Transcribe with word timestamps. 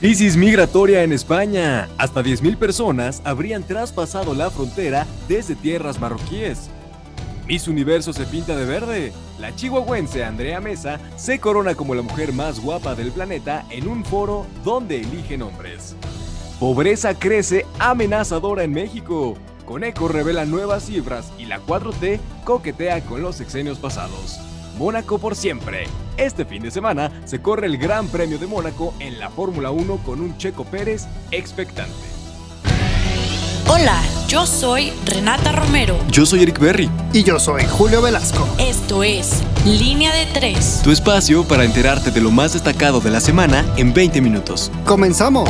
Crisis 0.00 0.36
migratoria 0.36 1.02
en 1.02 1.12
España. 1.12 1.88
Hasta 1.96 2.22
10.000 2.22 2.56
personas 2.58 3.22
habrían 3.24 3.62
traspasado 3.62 4.34
la 4.34 4.50
frontera 4.50 5.06
desde 5.28 5.54
tierras 5.54 5.98
marroquíes. 5.98 6.68
Miss 7.46 7.68
Universo 7.68 8.12
se 8.12 8.26
pinta 8.26 8.56
de 8.56 8.66
verde. 8.66 9.12
La 9.38 9.54
chihuahuense 9.54 10.24
Andrea 10.24 10.60
Mesa 10.60 11.00
se 11.16 11.38
corona 11.38 11.74
como 11.74 11.94
la 11.94 12.02
mujer 12.02 12.32
más 12.32 12.60
guapa 12.60 12.94
del 12.94 13.12
planeta 13.12 13.64
en 13.70 13.88
un 13.88 14.04
foro 14.04 14.46
donde 14.64 15.00
eligen 15.00 15.42
hombres. 15.42 15.94
Pobreza 16.58 17.14
crece 17.14 17.64
amenazadora 17.78 18.64
en 18.64 18.72
México. 18.72 19.36
Coneco 19.64 20.08
revela 20.08 20.44
nuevas 20.44 20.84
cifras 20.84 21.32
y 21.38 21.46
la 21.46 21.60
4T 21.60 22.20
coquetea 22.44 23.00
con 23.02 23.22
los 23.22 23.36
sexenios 23.36 23.78
pasados. 23.78 24.38
Mónaco 24.76 25.18
por 25.18 25.36
siempre. 25.36 25.84
Este 26.16 26.44
fin 26.44 26.62
de 26.62 26.70
semana 26.70 27.10
se 27.24 27.40
corre 27.40 27.66
el 27.66 27.78
Gran 27.78 28.08
Premio 28.08 28.38
de 28.38 28.46
Mónaco 28.46 28.94
en 29.00 29.18
la 29.18 29.30
Fórmula 29.30 29.70
1 29.70 29.98
con 30.04 30.20
un 30.20 30.36
Checo 30.38 30.64
Pérez 30.64 31.06
expectante. 31.30 31.92
Hola, 33.66 34.00
yo 34.28 34.46
soy 34.46 34.92
Renata 35.06 35.50
Romero. 35.52 35.96
Yo 36.10 36.26
soy 36.26 36.42
Eric 36.42 36.58
Berry. 36.58 36.90
Y 37.12 37.24
yo 37.24 37.38
soy 37.38 37.64
Julio 37.64 38.02
Velasco. 38.02 38.46
Esto 38.58 39.02
es 39.02 39.42
Línea 39.64 40.14
de 40.14 40.26
Tres. 40.26 40.80
Tu 40.84 40.90
espacio 40.90 41.44
para 41.44 41.64
enterarte 41.64 42.10
de 42.10 42.20
lo 42.20 42.30
más 42.30 42.52
destacado 42.52 43.00
de 43.00 43.10
la 43.10 43.20
semana 43.20 43.64
en 43.76 43.94
20 43.94 44.20
minutos. 44.20 44.70
¡Comenzamos! 44.84 45.48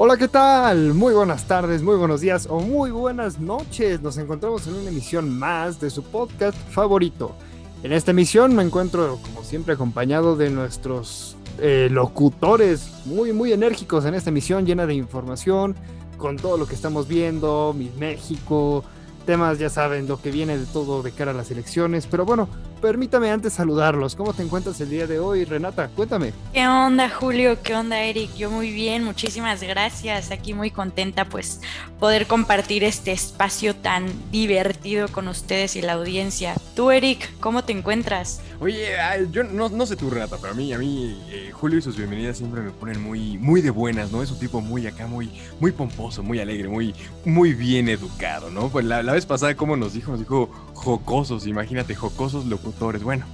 Hola, 0.00 0.16
¿qué 0.16 0.28
tal? 0.28 0.94
Muy 0.94 1.12
buenas 1.12 1.48
tardes, 1.48 1.82
muy 1.82 1.96
buenos 1.96 2.20
días 2.20 2.46
o 2.48 2.60
muy 2.60 2.92
buenas 2.92 3.40
noches. 3.40 4.00
Nos 4.00 4.16
encontramos 4.16 4.64
en 4.68 4.74
una 4.74 4.90
emisión 4.90 5.36
más 5.36 5.80
de 5.80 5.90
su 5.90 6.04
podcast 6.04 6.56
favorito. 6.70 7.34
En 7.82 7.92
esta 7.92 8.12
emisión 8.12 8.54
me 8.54 8.62
encuentro, 8.62 9.18
como 9.20 9.42
siempre, 9.42 9.74
acompañado 9.74 10.36
de 10.36 10.50
nuestros 10.50 11.36
eh, 11.58 11.88
locutores 11.90 12.92
muy, 13.06 13.32
muy 13.32 13.52
enérgicos 13.52 14.04
en 14.04 14.14
esta 14.14 14.30
emisión 14.30 14.66
llena 14.66 14.86
de 14.86 14.94
información, 14.94 15.74
con 16.16 16.36
todo 16.36 16.58
lo 16.58 16.68
que 16.68 16.76
estamos 16.76 17.08
viendo, 17.08 17.74
mi 17.76 17.90
México, 17.98 18.84
temas, 19.26 19.58
ya 19.58 19.68
saben, 19.68 20.06
lo 20.06 20.22
que 20.22 20.30
viene 20.30 20.58
de 20.58 20.66
todo 20.66 21.02
de 21.02 21.10
cara 21.10 21.32
a 21.32 21.34
las 21.34 21.50
elecciones. 21.50 22.06
Pero 22.06 22.24
bueno, 22.24 22.48
permítame 22.80 23.30
antes 23.30 23.52
saludarlos. 23.52 24.14
¿Cómo 24.14 24.32
te 24.32 24.42
encuentras 24.42 24.80
el 24.80 24.90
día 24.90 25.06
de 25.06 25.18
hoy, 25.18 25.44
Renata? 25.44 25.88
Cuéntame. 25.88 26.32
¿Qué 26.52 26.66
onda, 26.66 27.10
Julio? 27.10 27.58
¿Qué 27.62 27.74
onda, 27.74 28.00
Eric? 28.00 28.34
Yo 28.34 28.50
muy 28.50 28.70
bien, 28.72 29.04
muchísimas 29.04 29.62
gracias. 29.62 30.30
Aquí 30.30 30.54
muy 30.54 30.70
contenta, 30.70 31.24
pues, 31.24 31.60
poder 31.98 32.26
compartir 32.26 32.84
este 32.84 33.12
espacio 33.12 33.74
tan 33.74 34.06
divertido 34.30 35.08
con 35.08 35.28
ustedes 35.28 35.76
y 35.76 35.82
la 35.82 35.94
audiencia. 35.94 36.54
Tú, 36.74 36.90
Eric, 36.90 37.28
¿cómo 37.40 37.64
te 37.64 37.72
encuentras? 37.72 38.40
Oye, 38.60 38.88
yo 39.30 39.44
no, 39.44 39.86
sé 39.86 39.96
tú, 39.96 40.10
Renata, 40.10 40.36
pero 40.40 40.52
a 40.52 40.56
mí, 40.56 40.72
a 40.72 40.78
mí, 40.78 41.20
eh, 41.30 41.50
Julio 41.52 41.78
y 41.78 41.82
sus 41.82 41.96
bienvenidas 41.96 42.38
siempre 42.38 42.60
me 42.60 42.70
ponen 42.70 43.00
muy, 43.00 43.38
muy 43.38 43.60
de 43.60 43.70
buenas, 43.70 44.10
¿no? 44.10 44.22
Es 44.22 44.30
un 44.30 44.38
tipo 44.38 44.60
muy 44.60 44.86
acá, 44.86 45.06
muy, 45.06 45.30
muy 45.60 45.72
pomposo, 45.72 46.22
muy 46.22 46.40
alegre, 46.40 46.68
muy, 46.68 46.94
muy 47.24 47.54
bien 47.54 47.88
educado, 47.88 48.50
¿no? 48.50 48.68
Pues 48.68 48.84
la, 48.84 49.02
la 49.02 49.12
vez 49.12 49.26
pasada, 49.26 49.54
como 49.54 49.76
nos 49.76 49.92
dijo, 49.92 50.10
nos 50.10 50.20
dijo 50.20 50.50
jocosos, 50.74 51.46
imagínate, 51.46 51.94
jocosos 51.94 52.46
locutores. 52.68 53.02
Bueno, 53.02 53.26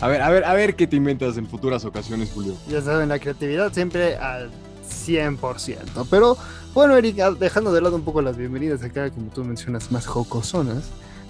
a 0.00 0.08
ver, 0.08 0.22
a 0.22 0.30
ver, 0.30 0.44
a 0.44 0.54
ver 0.54 0.76
qué 0.76 0.86
te 0.86 0.96
inventas 0.96 1.36
en 1.36 1.46
futuras 1.46 1.84
ocasiones, 1.84 2.30
Julio. 2.32 2.54
Ya 2.68 2.80
saben, 2.80 3.08
la 3.08 3.18
creatividad 3.18 3.72
siempre 3.72 4.16
al 4.16 4.50
100%. 4.88 6.06
Pero 6.10 6.36
bueno, 6.74 6.96
Eric, 6.96 7.16
dejando 7.38 7.72
de 7.72 7.80
lado 7.80 7.96
un 7.96 8.04
poco 8.04 8.22
las 8.22 8.36
bienvenidas 8.36 8.82
acá, 8.82 9.10
como 9.10 9.30
tú 9.30 9.44
mencionas, 9.44 9.90
más 9.90 10.06
jocosonas. 10.06 10.84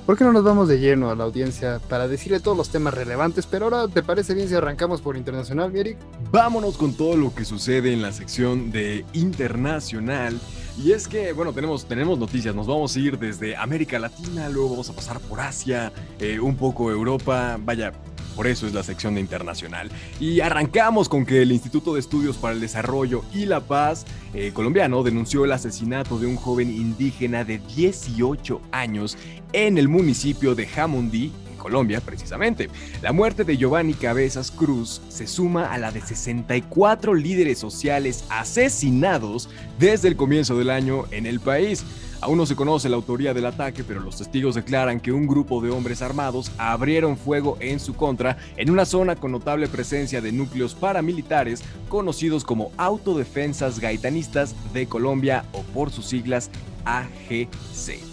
¿Por 0.07 0.17
qué 0.17 0.25
no 0.25 0.33
nos 0.33 0.43
vamos 0.43 0.67
de 0.67 0.81
lleno 0.81 1.11
a 1.11 1.15
la 1.15 1.25
audiencia 1.25 1.79
para 1.89 2.09
decirle 2.09 2.41
todos 2.41 2.57
los 2.57 2.71
temas 2.71 2.95
relevantes? 2.95 3.47
Pero 3.47 3.67
ahora, 3.67 3.87
¿te 3.87 4.03
parece 4.03 4.35
bien 4.35 4.49
si 4.49 4.55
arrancamos 4.55 5.01
por 5.01 5.17
internacional, 5.17 5.75
Eric? 5.77 5.99
Vámonos 6.33 6.77
con 6.77 6.95
todo 6.95 7.17
lo 7.17 7.35
que 7.35 7.45
sucede 7.45 7.93
en 7.93 8.03
la 8.03 8.11
sección 8.11 8.73
de 8.73 9.05
internacional. 9.13 10.41
Y 10.79 10.93
es 10.93 11.09
que, 11.09 11.33
bueno, 11.33 11.53
tenemos, 11.53 11.87
tenemos 11.87 12.19
noticias. 12.19 12.55
Nos 12.55 12.67
vamos 12.67 12.95
a 12.97 12.99
ir 12.99 13.19
desde 13.19 13.57
América 13.57 13.99
Latina, 13.99 14.49
luego 14.49 14.71
vamos 14.71 14.91
a 14.91 14.93
pasar 14.93 15.21
por 15.21 15.41
Asia, 15.41 15.93
eh, 16.19 16.41
un 16.41 16.57
poco 16.57 16.91
Europa. 16.91 17.59
Vaya, 17.61 17.93
por 18.37 18.47
eso 18.47 18.67
es 18.67 18.73
la 18.73 18.83
sección 18.83 19.19
internacional. 19.19 19.91
Y 20.19 20.41
arrancamos 20.41 21.09
con 21.09 21.27
que 21.27 21.43
el 21.43 21.53
Instituto 21.53 21.95
de 21.95 22.01
Estudios 22.01 22.39
para 22.39 22.55
el 22.55 22.61
Desarrollo 22.61 23.23
y 23.35 23.47
la 23.47 23.61
Paz 23.61 24.07
eh, 24.33 24.53
colombiano 24.55 25.03
denunció 25.03 25.45
el 25.45 25.53
asesinato 25.53 26.19
de 26.19 26.27
un 26.27 26.37
joven 26.37 26.71
indígena 26.71 27.45
de 27.45 27.59
18 27.59 28.61
años 28.73 29.19
en 29.53 29.77
el 29.77 29.89
municipio 29.89 30.55
de 30.55 30.67
Jamundí, 30.67 31.33
Colombia 31.61 32.01
precisamente. 32.01 32.69
La 33.03 33.13
muerte 33.13 33.45
de 33.45 33.57
Giovanni 33.57 33.95
Cabezas 33.95 34.51
Cruz 34.51 35.01
se 35.09 35.29
suma 35.29 35.73
a 35.73 35.79
la 35.79 35.93
de 35.93 36.01
64 36.01 37.15
líderes 37.15 37.59
sociales 37.59 38.25
asesinados 38.31 39.49
desde 39.79 40.09
el 40.09 40.17
comienzo 40.17 40.59
del 40.59 40.71
año 40.71 41.05
en 41.13 41.27
el 41.27 41.39
país. 41.39 41.85
Aún 42.23 42.37
no 42.37 42.45
se 42.45 42.57
conoce 42.57 42.89
la 42.89 42.97
autoría 42.97 43.33
del 43.33 43.47
ataque, 43.47 43.83
pero 43.83 44.01
los 44.01 44.19
testigos 44.19 44.55
declaran 44.55 45.01
que 45.01 45.13
un 45.13 45.27
grupo 45.27 45.63
de 45.63 45.71
hombres 45.71 46.03
armados 46.03 46.53
abrieron 46.59 47.17
fuego 47.17 47.57
en 47.61 47.81
su 47.81 47.95
contra 47.95 48.37
en 48.57 48.71
una 48.71 48.85
zona 48.85 49.17
con 49.17 49.33
notable 49.33 49.69
presencia 49.69 50.21
de 50.21 50.33
núcleos 50.33 50.75
paramilitares 50.75 51.63
conocidos 51.89 52.45
como 52.45 52.73
Autodefensas 52.77 53.79
Gaitanistas 53.79 54.55
de 54.75 54.87
Colombia 54.87 55.45
o 55.53 55.63
por 55.63 55.91
sus 55.91 56.07
siglas 56.07 56.51
AGC. 56.85 58.10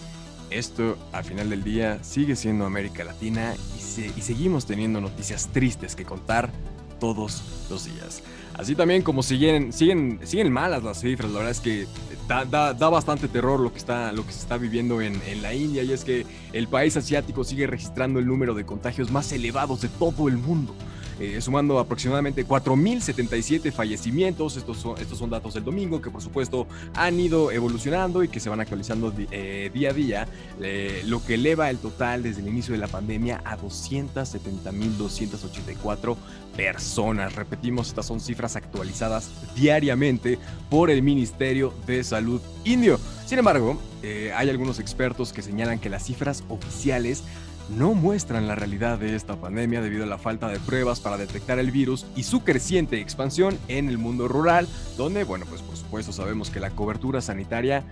Esto, 0.50 0.96
al 1.12 1.24
final 1.24 1.50
del 1.50 1.62
día, 1.62 2.02
sigue 2.02 2.34
siendo 2.34 2.64
América 2.64 3.04
Latina 3.04 3.54
y, 3.76 3.80
seguimos 4.20 4.66
teniendo 4.66 5.00
noticias 5.00 5.48
tristes 5.52 5.96
que 5.96 6.04
contar 6.04 6.50
todos 7.00 7.42
los 7.70 7.84
días. 7.84 8.22
Así 8.54 8.74
también 8.74 9.02
como 9.02 9.22
siguen, 9.22 9.72
siguen, 9.72 10.20
siguen 10.24 10.52
malas 10.52 10.82
las 10.82 11.00
cifras, 11.00 11.30
la 11.30 11.38
verdad 11.38 11.52
es 11.52 11.60
que 11.60 11.86
da, 12.26 12.72
bastante 12.90 13.28
terror 13.28 13.60
lo 13.60 13.72
que, 13.72 13.78
está, 13.78 14.12
lo 14.12 14.26
que 14.26 14.32
se 14.32 14.40
está 14.40 14.56
viviendo 14.58 15.00
en, 15.00 15.20
en, 15.26 15.42
la 15.42 15.54
India 15.54 15.82
y 15.82 15.92
es 15.92 16.04
que 16.04 16.26
el 16.52 16.66
país 16.66 16.96
asiático 16.96 17.44
sigue 17.44 17.66
registrando 17.66 18.18
el 18.18 18.26
número 18.26 18.54
de 18.54 18.66
contagios 18.66 19.10
más 19.10 19.30
elevados 19.32 19.80
de 19.80 19.88
todo 19.88 20.28
el 20.28 20.36
mundo. 20.36 20.74
Eh, 21.20 21.40
sumando 21.40 21.80
aproximadamente 21.80 22.46
4.077 22.46 23.72
fallecimientos. 23.72 24.56
Estos 24.56 24.78
son, 24.78 25.30
datos 25.30 25.54
del 25.54 25.64
domingo 25.64 26.00
que 26.00 26.10
por 26.10 26.22
supuesto 26.22 26.68
han 26.94 27.18
ido 27.18 27.50
evolucionando 27.50 28.22
y 28.22 28.28
que 28.28 28.38
se 28.38 28.48
van 28.48 28.60
actualizando 28.60 29.12
eh, 29.32 29.68
día 29.74 29.90
a 29.90 29.92
día, 29.92 30.28
eh, 30.62 31.02
lo 31.06 31.20
que 31.24 31.34
eleva 31.34 31.70
el 31.70 31.78
total 31.78 32.22
desde 32.22 32.42
el 32.42 32.48
inicio 32.48 32.72
de 32.72 32.78
la 32.78 32.86
pandemia 32.86 33.42
a 33.44 33.58
270.284 33.58 36.16
personas. 36.56 37.34
Repetimos, 37.34 37.88
estas 37.88 38.06
son 38.06 38.20
cifras 38.20 38.54
actualizadas 38.54 39.28
diariamente 39.56 40.38
por 40.70 40.88
el 40.90 41.02
Ministerio 41.02 41.74
de 41.86 42.04
Salud 42.04 42.40
indio. 42.64 43.00
Sin 43.26 43.40
embargo, 43.40 43.76
hay 44.02 44.48
algunos 44.48 44.78
expertos 44.78 45.32
que 45.32 45.42
señalan 45.42 45.80
que 45.80 45.90
las 45.90 46.04
cifras 46.04 46.44
oficiales 46.48 47.24
no 47.68 47.94
muestran 47.94 48.48
la 48.48 48.54
realidad 48.54 48.98
de 48.98 49.14
esta 49.14 49.36
pandemia 49.36 49.80
debido 49.80 50.04
a 50.04 50.06
la 50.06 50.18
falta 50.18 50.48
de 50.48 50.58
pruebas 50.60 51.00
para 51.00 51.16
detectar 51.16 51.58
el 51.58 51.70
virus 51.70 52.06
y 52.16 52.22
su 52.22 52.40
creciente 52.40 53.00
expansión 53.00 53.58
en 53.68 53.88
el 53.88 53.98
mundo 53.98 54.28
rural, 54.28 54.68
donde, 54.96 55.24
bueno, 55.24 55.46
pues 55.48 55.62
por 55.62 55.76
supuesto 55.76 56.12
sabemos 56.12 56.50
que 56.50 56.60
la 56.60 56.70
cobertura 56.70 57.20
sanitaria 57.20 57.84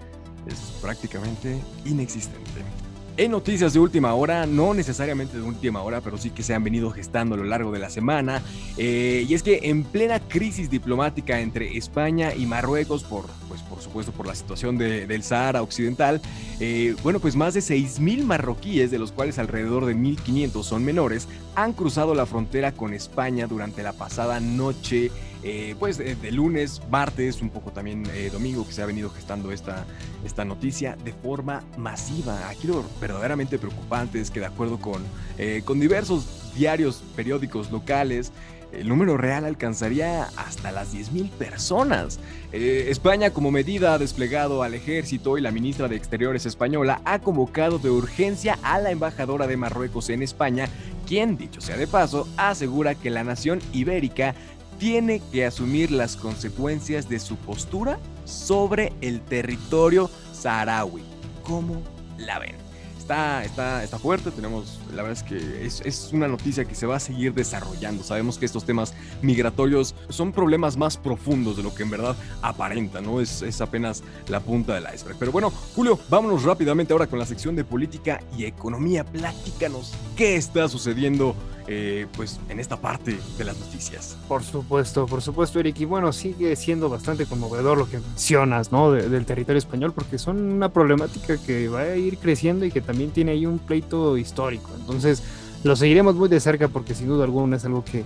es 0.46 0.58
prácticamente 0.80 1.58
inexistente. 1.84 2.85
En 3.18 3.30
noticias 3.30 3.72
de 3.72 3.78
última 3.78 4.12
hora, 4.12 4.44
no 4.44 4.74
necesariamente 4.74 5.38
de 5.38 5.42
última 5.42 5.80
hora, 5.80 6.02
pero 6.02 6.18
sí 6.18 6.28
que 6.28 6.42
se 6.42 6.52
han 6.52 6.62
venido 6.62 6.90
gestando 6.90 7.34
a 7.34 7.38
lo 7.38 7.44
largo 7.44 7.72
de 7.72 7.78
la 7.78 7.88
semana, 7.88 8.42
eh, 8.76 9.24
y 9.26 9.32
es 9.32 9.42
que 9.42 9.60
en 9.62 9.84
plena 9.84 10.20
crisis 10.20 10.68
diplomática 10.68 11.40
entre 11.40 11.78
España 11.78 12.34
y 12.34 12.44
Marruecos 12.44 13.04
por, 13.04 13.24
pues 13.48 13.62
por 13.62 13.80
supuesto 13.80 14.12
por 14.12 14.26
la 14.26 14.34
situación 14.34 14.76
del 14.76 15.22
Sahara 15.22 15.62
Occidental, 15.62 16.20
eh, 16.60 16.94
bueno, 17.02 17.18
pues 17.18 17.36
más 17.36 17.54
de 17.54 17.60
6.000 17.60 18.22
marroquíes, 18.22 18.90
de 18.90 18.98
los 18.98 19.12
cuales 19.12 19.38
alrededor 19.38 19.86
de 19.86 19.96
1.500 19.96 20.62
son 20.62 20.84
menores, 20.84 21.26
han 21.54 21.72
cruzado 21.72 22.14
la 22.14 22.26
frontera 22.26 22.72
con 22.72 22.92
España 22.92 23.46
durante 23.46 23.82
la 23.82 23.94
pasada 23.94 24.40
noche 24.40 25.10
eh, 25.48 25.76
pues 25.78 25.96
de, 25.96 26.32
lunes, 26.32 26.82
martes, 26.90 27.40
un 27.40 27.50
poco 27.50 27.70
también 27.70 28.02
eh, 28.12 28.30
domingo 28.32 28.66
que 28.66 28.72
se 28.72 28.82
ha 28.82 28.86
venido 28.86 29.10
gestando 29.10 29.52
esta, 29.52 29.86
esta 30.24 30.44
noticia 30.44 30.96
de 31.04 31.12
forma 31.12 31.62
masiva. 31.76 32.48
Aquí 32.48 32.66
lo 32.66 32.84
verdaderamente 33.00 33.56
preocupante 33.56 34.20
es 34.20 34.32
que 34.32 34.40
de 34.40 34.46
acuerdo 34.46 34.80
con, 34.80 35.04
eh, 35.38 35.62
con 35.64 35.78
diversos 35.78 36.52
diarios, 36.56 37.04
periódicos 37.14 37.70
locales, 37.70 38.32
el 38.72 38.88
número 38.88 39.16
real 39.16 39.44
alcanzaría 39.44 40.24
hasta 40.36 40.72
las 40.72 40.92
10.000 40.92 41.30
personas. 41.30 42.18
España, 42.50 43.30
como 43.30 43.52
medida, 43.52 43.94
ha 43.94 43.98
desplegado 43.98 44.64
al 44.64 44.74
ejército 44.74 45.38
y 45.38 45.40
la 45.40 45.52
ministra 45.52 45.86
de 45.86 45.94
Exteriores 45.94 46.44
española 46.44 47.00
ha 47.04 47.20
convocado 47.20 47.78
de 47.78 47.90
urgencia 47.90 48.58
a 48.64 48.80
la 48.80 48.90
embajadora 48.90 49.46
de 49.46 49.56
Marruecos 49.56 50.10
en 50.10 50.22
España, 50.22 50.68
quien, 51.06 51.38
dicho 51.38 51.60
sea 51.60 51.76
de 51.76 51.86
paso, 51.86 52.28
asegura 52.36 52.96
que 52.96 53.10
la 53.10 53.22
nación 53.22 53.60
ibérica 53.72 54.34
tiene 54.78 55.20
que 55.32 55.44
asumir 55.46 55.90
las 55.90 56.16
consecuencias 56.16 57.08
de 57.08 57.18
su 57.18 57.36
postura 57.36 57.98
sobre 58.24 58.92
el 59.00 59.20
territorio 59.20 60.10
saharaui. 60.32 61.02
¿Cómo 61.42 61.82
la 62.18 62.38
ven? 62.38 62.66
está, 63.06 63.44
está, 63.44 63.84
está 63.84 63.98
fuerte. 63.98 64.32
Tenemos, 64.32 64.80
la 64.90 65.02
verdad 65.02 65.12
es 65.12 65.22
que 65.22 65.64
es, 65.64 66.10
una 66.12 66.26
noticia 66.26 66.64
que 66.64 66.74
se 66.74 66.86
va 66.86 66.96
a 66.96 67.00
seguir 67.00 67.32
desarrollando. 67.32 68.02
Sabemos 68.02 68.36
que 68.36 68.46
estos 68.46 68.64
temas 68.64 68.94
migratorios 69.22 69.94
son 70.08 70.32
problemas 70.32 70.76
más 70.76 70.96
profundos 70.96 71.56
de 71.56 71.62
lo 71.62 71.72
que 71.72 71.84
en 71.84 71.90
verdad 71.90 72.16
aparenta, 72.42 73.00
¿no? 73.00 73.20
Es, 73.20 73.42
es 73.42 73.60
apenas 73.60 74.02
la 74.28 74.40
punta 74.40 74.74
del 74.74 74.84
iceberg. 74.92 75.16
Pero 75.18 75.30
bueno, 75.30 75.52
Julio, 75.76 75.98
vámonos 76.08 76.42
rápidamente 76.42 76.92
ahora 76.92 77.06
con 77.06 77.20
la 77.20 77.26
sección 77.26 77.54
de 77.54 77.64
política 77.64 78.20
y 78.36 78.44
economía. 78.44 79.04
Platícanos 79.04 79.94
qué 80.16 80.34
está 80.34 80.68
sucediendo 80.68 81.36
eh, 81.68 82.06
pues 82.16 82.38
en 82.48 82.60
esta 82.60 82.76
parte 82.76 83.18
de 83.38 83.44
las 83.44 83.58
noticias. 83.58 84.16
Por 84.28 84.42
supuesto, 84.42 85.06
por 85.06 85.22
supuesto, 85.22 85.58
Eric. 85.58 85.80
Y 85.80 85.84
bueno, 85.84 86.12
sigue 86.12 86.54
siendo 86.56 86.88
bastante 86.88 87.26
conmovedor 87.26 87.78
lo 87.78 87.88
que 87.88 87.98
mencionas, 87.98 88.72
¿no? 88.72 88.92
del 88.92 89.26
territorio 89.26 89.58
español, 89.58 89.92
porque 89.92 90.18
son 90.18 90.40
una 90.40 90.68
problemática 90.68 91.36
que 91.38 91.68
va 91.68 91.80
a 91.80 91.96
ir 91.96 92.18
creciendo 92.18 92.64
y 92.64 92.70
que 92.70 92.80
también 92.80 93.10
tiene 93.10 93.32
ahí 93.32 93.46
un 93.46 93.58
pleito 93.58 94.16
histórico. 94.16 94.70
Entonces, 94.78 95.22
lo 95.64 95.74
seguiremos 95.74 96.14
muy 96.14 96.28
de 96.28 96.40
cerca 96.40 96.68
porque 96.68 96.94
sin 96.94 97.08
duda 97.08 97.24
alguna 97.24 97.56
es 97.56 97.64
algo 97.64 97.84
que 97.84 98.04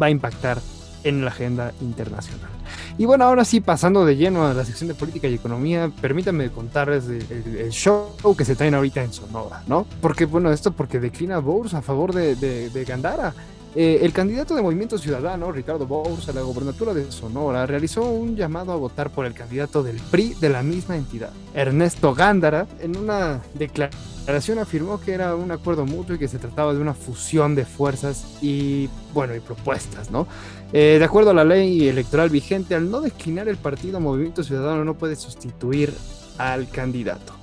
va 0.00 0.06
a 0.06 0.10
impactar 0.10 0.58
en 1.04 1.24
la 1.24 1.30
agenda 1.30 1.72
internacional. 1.80 2.50
Y 2.98 3.04
bueno, 3.04 3.24
ahora 3.24 3.44
sí, 3.44 3.60
pasando 3.60 4.04
de 4.04 4.16
lleno 4.16 4.46
a 4.46 4.54
la 4.54 4.64
sección 4.64 4.88
de 4.88 4.94
política 4.94 5.28
y 5.28 5.34
economía, 5.34 5.90
permítanme 6.00 6.50
contarles 6.50 7.04
el, 7.08 7.70
show 7.70 8.14
que 8.36 8.44
se 8.44 8.54
traen 8.54 8.74
ahorita 8.74 9.02
en 9.02 9.12
Sonora, 9.12 9.62
¿no? 9.66 9.86
Porque, 10.00 10.26
bueno, 10.26 10.52
esto 10.52 10.72
porque 10.72 11.00
declina 11.00 11.38
Bowles 11.38 11.74
a 11.74 11.82
favor 11.82 12.12
de, 12.12 12.36
de, 12.36 12.84
Gandara. 12.84 13.34
Eh, 13.74 14.00
el 14.02 14.12
candidato 14.12 14.54
de 14.54 14.60
Movimiento 14.60 14.98
Ciudadano, 14.98 15.50
Ricardo 15.50 15.86
Bowles, 15.86 16.28
a 16.28 16.32
la 16.32 16.42
gobernatura 16.42 16.92
de 16.92 17.10
Sonora, 17.10 17.64
realizó 17.64 18.02
un 18.04 18.36
llamado 18.36 18.72
a 18.72 18.76
votar 18.76 19.08
por 19.10 19.24
el 19.24 19.32
candidato 19.32 19.82
del 19.82 19.96
PRI 20.10 20.34
de 20.34 20.50
la 20.50 20.62
misma 20.62 20.96
entidad, 20.96 21.30
Ernesto 21.54 22.14
Gándara, 22.14 22.66
en 22.80 22.98
una 22.98 23.40
declaración 23.54 24.58
afirmó 24.58 25.00
que 25.00 25.12
era 25.12 25.34
un 25.34 25.50
acuerdo 25.50 25.86
mutuo 25.86 26.16
y 26.16 26.18
que 26.18 26.28
se 26.28 26.38
trataba 26.38 26.74
de 26.74 26.80
una 26.80 26.92
fusión 26.92 27.54
de 27.54 27.64
fuerzas 27.64 28.26
y, 28.42 28.90
bueno, 29.14 29.34
y 29.34 29.40
propuestas, 29.40 30.10
¿no? 30.10 30.26
Eh, 30.74 30.96
de 30.98 31.04
acuerdo 31.04 31.30
a 31.30 31.34
la 31.34 31.44
ley 31.44 31.88
electoral 31.88 32.28
vigente, 32.28 32.74
al 32.74 32.90
no 32.90 33.00
declinar 33.00 33.48
el 33.48 33.56
partido, 33.56 34.00
Movimiento 34.00 34.44
Ciudadano 34.44 34.84
no 34.84 34.94
puede 34.94 35.16
sustituir 35.16 35.94
al 36.36 36.68
candidato. 36.68 37.41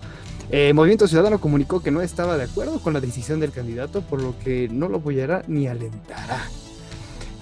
Eh, 0.52 0.74
Movimiento 0.74 1.08
Ciudadano 1.08 1.40
comunicó 1.40 1.82
que 1.82 1.92
no 1.92 2.02
estaba 2.02 2.38
de 2.38 2.46
acuerdo 2.46 2.80
con 2.80 2.94
la 2.94 3.02
decisión 3.02 3.40
del 3.40 3.52
candidato, 3.52 4.02
por 4.02 4.22
lo 4.22 4.38
que 4.40 4.68
no 4.70 4.90
lo 4.90 4.98
apoyará 4.98 5.44
ni 5.48 5.68
alentará. 5.68 6.42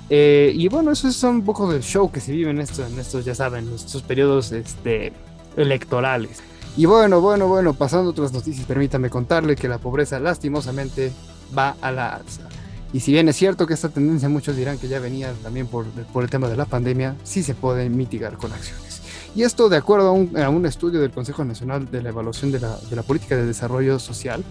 Eh, 0.09 0.51
y 0.55 0.67
bueno, 0.67 0.91
eso 0.91 1.07
es 1.07 1.21
un 1.23 1.43
poco 1.43 1.71
del 1.71 1.83
show 1.83 2.11
que 2.11 2.19
se 2.19 2.31
vive 2.31 2.51
en, 2.51 2.59
esto, 2.59 2.85
en 2.85 2.97
estos, 2.99 3.25
ya 3.25 3.35
saben, 3.35 3.71
estos 3.73 4.01
periodos 4.03 4.51
este, 4.51 5.13
electorales. 5.55 6.39
Y 6.75 6.85
bueno, 6.85 7.21
bueno, 7.21 7.47
bueno, 7.47 7.73
pasando 7.73 8.09
a 8.09 8.11
otras 8.11 8.33
noticias, 8.33 8.65
permítame 8.65 9.09
contarle 9.09 9.55
que 9.55 9.67
la 9.67 9.79
pobreza 9.79 10.19
lastimosamente 10.19 11.11
va 11.57 11.75
a 11.81 11.91
la 11.91 12.09
alza. 12.09 12.43
Y 12.93 12.99
si 12.99 13.11
bien 13.11 13.27
es 13.27 13.35
cierto 13.35 13.67
que 13.67 13.73
esta 13.73 13.89
tendencia 13.89 14.29
muchos 14.29 14.55
dirán 14.55 14.77
que 14.77 14.87
ya 14.87 14.99
venía 14.99 15.33
también 15.43 15.67
por, 15.67 15.85
por 16.13 16.23
el 16.23 16.29
tema 16.29 16.47
de 16.47 16.55
la 16.55 16.65
pandemia, 16.65 17.15
sí 17.23 17.43
se 17.43 17.53
puede 17.53 17.89
mitigar 17.89 18.37
con 18.37 18.51
acciones. 18.53 18.86
Y 19.35 19.43
esto 19.43 19.69
de 19.69 19.77
acuerdo 19.77 20.09
a 20.09 20.49
un, 20.49 20.65
estudio 20.65 20.99
del 20.99 21.11
Consejo 21.11 21.45
Nacional 21.45 21.89
de 21.91 22.01
la 22.01 22.09
Evaluación 22.09 22.51
de 22.51 22.59
la, 22.59 22.77
de 22.89 22.95
la, 22.95 23.03
Política 23.03 23.35
de 23.35 23.45
Desarrollo 23.45 23.99
Social, 23.99 24.43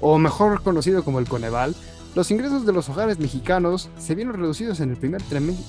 o 0.00 0.18
mejor 0.18 0.62
conocido 0.62 1.04
como 1.04 1.18
el 1.18 1.28
Coneval, 1.28 1.74
los 2.14 2.30
ingresos 2.30 2.66
de 2.66 2.72
los 2.72 2.88
hogares 2.88 3.18
mexicanos 3.18 3.88
se 3.98 4.14
vieron 4.14 4.34
reducidos 4.34 4.80
en 4.80 4.90
el 4.90 4.96
primer 4.96 5.22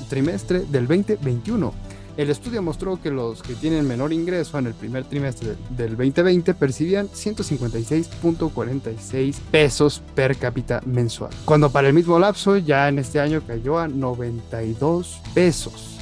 trimestre 0.10 0.62
del 0.62 0.88
2021 0.88 1.74
el 2.18 2.30
estudio 2.30 2.62
mostró 2.62 3.02
que 3.02 3.10
los 3.12 3.42
que 3.42 3.56
tienen 3.56 3.88
menor 3.88 4.12
ingreso 4.14 4.58
en 4.58 4.68
el 4.68 4.74
primer 4.74 5.04
trimestre 5.04 5.58
del 5.72 5.98
2020 5.98 6.54
percibían 6.54 7.10
156.46 7.10 9.36
pesos 9.52 10.02
per 10.16 10.38
cápita 10.38 10.80
mensual, 10.86 11.32
cuando 11.44 11.70
para 11.72 11.90
el 11.90 11.94
mismo 11.94 12.18
lapso 12.18 12.56
ya 12.58 12.88
en 12.88 13.00
este 13.00 13.20
año 13.20 13.42
cayó 13.46 13.80
a 13.80 13.90
92 13.90 15.20
pesos. 15.34 15.95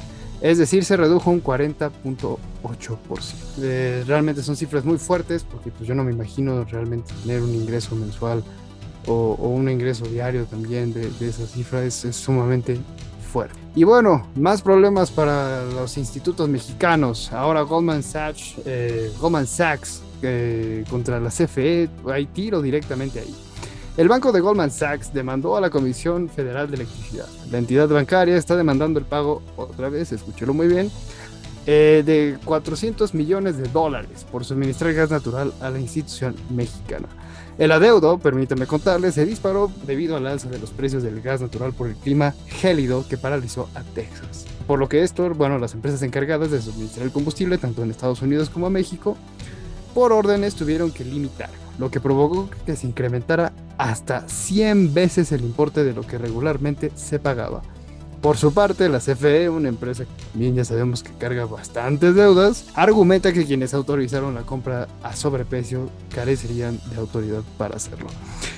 Es 0.44 0.58
decir, 0.58 0.84
se 0.84 0.96
redujo 0.96 1.30
un 1.30 1.42
40.8%. 1.42 3.34
Eh, 3.62 4.04
realmente 4.06 4.42
son 4.42 4.56
cifras 4.56 4.84
muy 4.84 4.98
fuertes 4.98 5.42
porque 5.42 5.70
pues, 5.70 5.88
yo 5.88 5.94
no 5.94 6.04
me 6.04 6.12
imagino 6.12 6.64
realmente 6.64 7.12
tener 7.22 7.40
un 7.42 7.54
ingreso 7.54 7.96
mensual 7.96 8.44
o, 9.06 9.34
un 9.34 9.68
ingreso 9.68 10.04
diario 10.04 10.44
también 10.44 10.92
de, 10.92 11.08
esa 11.26 11.46
cifra. 11.46 11.82
es 11.82 11.94
sumamente 12.14 12.78
y 13.74 13.82
bueno, 13.82 14.28
más 14.36 14.62
problemas 14.62 15.10
para 15.10 15.64
los 15.64 15.98
institutos 15.98 16.48
mexicanos. 16.48 17.32
Ahora 17.32 17.62
Goldman 17.62 18.02
Sachs, 18.02 18.54
eh, 18.64 19.10
Goldman 19.20 19.46
Sachs 19.46 20.02
eh, 20.22 20.84
contra 20.88 21.18
la 21.18 21.30
CFE, 21.30 21.88
hay 22.12 22.26
tiro 22.26 22.62
directamente 22.62 23.20
ahí. 23.20 23.34
El 23.96 24.08
banco 24.08 24.32
de 24.32 24.40
Goldman 24.40 24.72
Sachs 24.72 25.14
demandó 25.14 25.56
a 25.56 25.60
la 25.60 25.70
Comisión 25.70 26.28
Federal 26.28 26.68
de 26.68 26.76
Electricidad. 26.76 27.28
La 27.52 27.58
entidad 27.58 27.88
bancaria 27.88 28.36
está 28.36 28.56
demandando 28.56 28.98
el 28.98 29.04
pago, 29.04 29.40
otra 29.56 29.88
vez, 29.88 30.10
escúchelo 30.10 30.52
muy 30.52 30.66
bien, 30.66 30.90
eh, 31.66 32.02
de 32.04 32.36
400 32.44 33.14
millones 33.14 33.56
de 33.56 33.68
dólares 33.68 34.26
por 34.32 34.44
suministrar 34.44 34.94
gas 34.94 35.10
natural 35.10 35.54
a 35.60 35.70
la 35.70 35.78
institución 35.78 36.34
mexicana. 36.50 37.06
El 37.56 37.70
adeudo, 37.70 38.18
permítame 38.18 38.66
contarles, 38.66 39.14
se 39.14 39.24
disparó 39.24 39.70
debido 39.86 40.16
al 40.16 40.26
alza 40.26 40.48
de 40.48 40.58
los 40.58 40.70
precios 40.70 41.04
del 41.04 41.20
gas 41.20 41.40
natural 41.40 41.72
por 41.72 41.86
el 41.86 41.94
clima 41.94 42.34
gélido 42.48 43.06
que 43.08 43.16
paralizó 43.16 43.68
a 43.76 43.82
Texas. 43.94 44.44
Por 44.66 44.80
lo 44.80 44.88
que 44.88 45.04
esto, 45.04 45.32
bueno, 45.34 45.60
las 45.60 45.72
empresas 45.72 46.02
encargadas 46.02 46.50
de 46.50 46.60
suministrar 46.60 47.06
el 47.06 47.12
combustible, 47.12 47.58
tanto 47.58 47.84
en 47.84 47.92
Estados 47.92 48.22
Unidos 48.22 48.50
como 48.50 48.66
en 48.66 48.72
México, 48.72 49.16
por 49.94 50.12
órdenes 50.12 50.56
tuvieron 50.56 50.90
que 50.90 51.04
limitar, 51.04 51.50
lo 51.78 51.90
que 51.90 52.00
provocó 52.00 52.48
que 52.66 52.76
se 52.76 52.86
incrementara 52.86 53.52
hasta 53.78 54.28
100 54.28 54.94
veces 54.94 55.32
el 55.32 55.42
importe 55.42 55.84
de 55.84 55.92
lo 55.92 56.02
que 56.02 56.18
regularmente 56.18 56.92
se 56.94 57.18
pagaba. 57.18 57.62
Por 58.24 58.38
su 58.38 58.54
parte, 58.54 58.88
la 58.88 59.00
CFE, 59.00 59.50
una 59.50 59.68
empresa 59.68 60.06
que 60.06 60.24
también 60.32 60.54
ya 60.54 60.64
sabemos 60.64 61.02
que 61.02 61.12
carga 61.12 61.44
bastantes 61.44 62.14
deudas, 62.14 62.64
argumenta 62.74 63.34
que 63.34 63.44
quienes 63.44 63.74
autorizaron 63.74 64.34
la 64.34 64.42
compra 64.42 64.88
a 65.02 65.14
sobreprecio 65.14 65.90
carecerían 66.14 66.80
de 66.90 66.96
autoridad 66.96 67.42
para 67.58 67.76
hacerlo. 67.76 68.06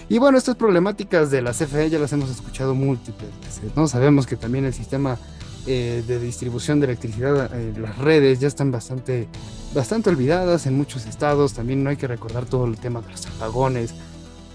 Y 0.08 0.18
bueno, 0.18 0.38
estas 0.38 0.54
problemáticas 0.54 1.32
de 1.32 1.42
la 1.42 1.50
CFE 1.50 1.90
ya 1.90 1.98
las 1.98 2.12
hemos 2.12 2.30
escuchado 2.30 2.76
múltiples 2.76 3.28
veces, 3.40 3.72
¿no? 3.74 3.88
Sabemos 3.88 4.24
que 4.28 4.36
también 4.36 4.66
el 4.66 4.72
sistema 4.72 5.18
eh, 5.66 6.02
de 6.06 6.18
distribución 6.18 6.80
de 6.80 6.86
electricidad, 6.86 7.50
eh, 7.54 7.74
las 7.78 7.98
redes 7.98 8.40
ya 8.40 8.48
están 8.48 8.70
bastante, 8.70 9.28
bastante 9.74 10.10
olvidadas 10.10 10.66
en 10.66 10.76
muchos 10.76 11.06
estados. 11.06 11.54
También 11.54 11.82
no 11.82 11.90
hay 11.90 11.96
que 11.96 12.06
recordar 12.06 12.46
todo 12.46 12.66
el 12.66 12.76
tema 12.78 13.00
de 13.00 13.10
los 13.10 13.26
apagones, 13.26 13.94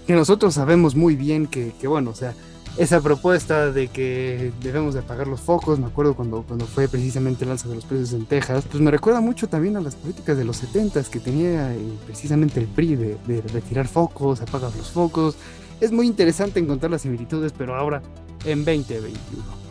que 0.06 0.14
nosotros 0.14 0.54
sabemos 0.54 0.96
muy 0.96 1.16
bien 1.16 1.46
que, 1.46 1.72
que 1.80 1.86
bueno, 1.86 2.10
o 2.10 2.14
sea, 2.14 2.34
esa 2.78 3.00
propuesta 3.00 3.70
de 3.70 3.88
que 3.88 4.50
debemos 4.62 4.94
de 4.94 5.00
apagar 5.00 5.26
los 5.26 5.40
focos, 5.40 5.78
me 5.78 5.86
acuerdo 5.86 6.14
cuando, 6.14 6.42
cuando 6.42 6.64
fue 6.64 6.88
precisamente 6.88 7.44
el 7.44 7.50
alza 7.50 7.68
de 7.68 7.74
los 7.74 7.84
precios 7.84 8.14
en 8.14 8.24
Texas, 8.24 8.64
pues 8.70 8.82
me 8.82 8.90
recuerda 8.90 9.20
mucho 9.20 9.46
también 9.48 9.76
a 9.76 9.80
las 9.80 9.94
políticas 9.94 10.36
de 10.38 10.44
los 10.44 10.56
70 10.56 11.02
que 11.04 11.20
tenía 11.20 11.74
eh, 11.74 11.78
precisamente 12.06 12.60
el 12.60 12.66
PRI 12.66 12.96
de, 12.96 13.18
de, 13.26 13.42
retirar 13.42 13.86
focos, 13.88 14.40
apagar 14.40 14.74
los 14.76 14.90
focos. 14.90 15.36
Es 15.80 15.92
muy 15.92 16.06
interesante 16.06 16.60
encontrar 16.60 16.90
las 16.90 17.02
similitudes, 17.02 17.52
pero 17.56 17.74
ahora 17.74 18.02
en 18.44 18.64
2021. 18.64 19.61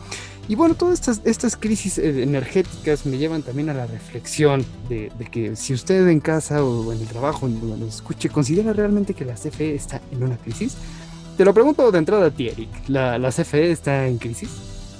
Y 0.48 0.54
bueno, 0.54 0.74
todas 0.74 0.94
estas, 0.94 1.20
estas 1.24 1.56
crisis 1.56 1.98
eh, 1.98 2.22
energéticas 2.22 3.06
me 3.06 3.16
llevan 3.16 3.42
también 3.42 3.70
a 3.70 3.74
la 3.74 3.86
reflexión 3.86 4.64
de, 4.88 5.10
que 5.30 5.54
si 5.56 5.72
usted 5.72 6.08
en 6.08 6.20
casa 6.20 6.64
o 6.64 6.92
en 6.92 7.00
el 7.00 7.06
trabajo, 7.06 7.48
nos 7.48 7.94
escuche, 7.94 8.28
considera 8.28 8.72
realmente 8.72 9.14
que 9.14 9.24
la 9.24 9.34
CFE 9.34 9.74
está 9.74 10.00
en 10.10 10.22
una 10.22 10.36
crisis, 10.36 10.76
te 11.36 11.44
lo 11.44 11.54
pregunto 11.54 11.90
de 11.90 11.98
entrada 11.98 12.26
a 12.26 12.30
ti, 12.30 12.48
Eric. 12.48 12.68
¿La, 12.88 13.18
¿La 13.18 13.30
CFE 13.30 13.70
está 13.70 14.06
en 14.06 14.18
crisis? 14.18 14.50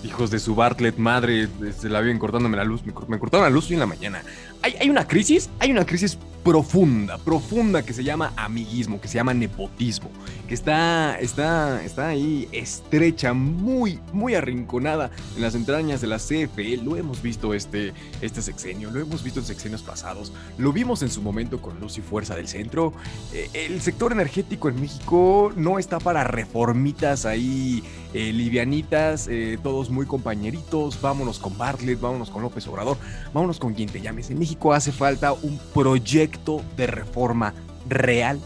Hijos 0.05 0.31
de 0.31 0.39
su 0.39 0.55
Bartlett, 0.55 0.97
madre, 0.97 1.49
se 1.79 1.89
la 1.89 2.01
vienen 2.01 2.19
cortándome 2.19 2.57
la 2.57 2.65
luz. 2.65 2.85
Me, 2.85 2.93
me 3.09 3.19
cortaron 3.19 3.45
la 3.45 3.51
luz 3.51 3.67
hoy 3.69 3.75
en 3.75 3.81
la 3.81 3.87
mañana. 3.87 4.23
¿Hay, 4.63 4.75
¿Hay 4.81 4.91
una 4.91 5.07
crisis? 5.07 5.51
Hay 5.59 5.71
una 5.71 5.85
crisis 5.85 6.19
profunda, 6.43 7.19
profunda 7.19 7.83
que 7.83 7.93
se 7.93 8.03
llama 8.03 8.33
amiguismo, 8.37 9.01
que 9.01 9.09
se 9.09 9.15
llama 9.15 9.33
nepotismo, 9.33 10.11
que 10.49 10.55
está, 10.55 11.19
está, 11.21 11.83
está 11.85 12.09
ahí 12.09 12.49
estrecha, 12.53 13.33
muy, 13.33 14.01
muy 14.13 14.35
arrinconada 14.35 15.11
en 15.37 15.43
las 15.43 15.55
entrañas 15.55 16.01
de 16.01 16.09
la 16.09 16.19
CFE. 16.19 16.79
Lo 16.79 16.97
hemos 16.97 17.23
visto 17.23 17.55
este, 17.55 17.93
este 18.21 18.43
sexenio, 18.43 18.91
lo 18.91 19.01
hemos 19.01 19.23
visto 19.23 19.41
en 19.41 19.47
sexenios 19.47 19.83
pasados, 19.83 20.33
lo 20.59 20.73
vimos 20.73 21.03
en 21.03 21.11
su 21.11 21.23
momento 21.23 21.61
con 21.61 21.79
Luz 21.81 21.99
y 21.99 22.01
Fuerza 22.01 22.35
del 22.35 22.49
Centro. 22.49 22.93
Eh, 23.33 23.49
el 23.55 23.81
sector 23.81 24.13
energético 24.13 24.69
en 24.69 24.81
México 24.81 25.53
no 25.57 25.79
está 25.79 26.01
para 26.01 26.25
reformitas 26.25 27.25
ahí 27.25 27.83
eh, 28.15 28.33
livianitas, 28.33 29.29
eh, 29.29 29.59
todos 29.63 29.91
muy 29.91 30.07
compañeritos, 30.07 31.01
vámonos 31.01 31.39
con 31.39 31.57
Bartlett, 31.57 32.01
vámonos 32.01 32.31
con 32.31 32.43
López 32.43 32.67
Obrador, 32.69 32.97
vámonos 33.33 33.59
con 33.59 33.75
quien 33.75 33.89
te 33.89 34.01
llames. 34.01 34.31
En 34.31 34.39
México 34.39 34.73
hace 34.73 34.93
falta 34.93 35.33
un 35.33 35.59
proyecto 35.73 36.63
de 36.77 36.87
reforma 36.87 37.55
real, 37.89 38.41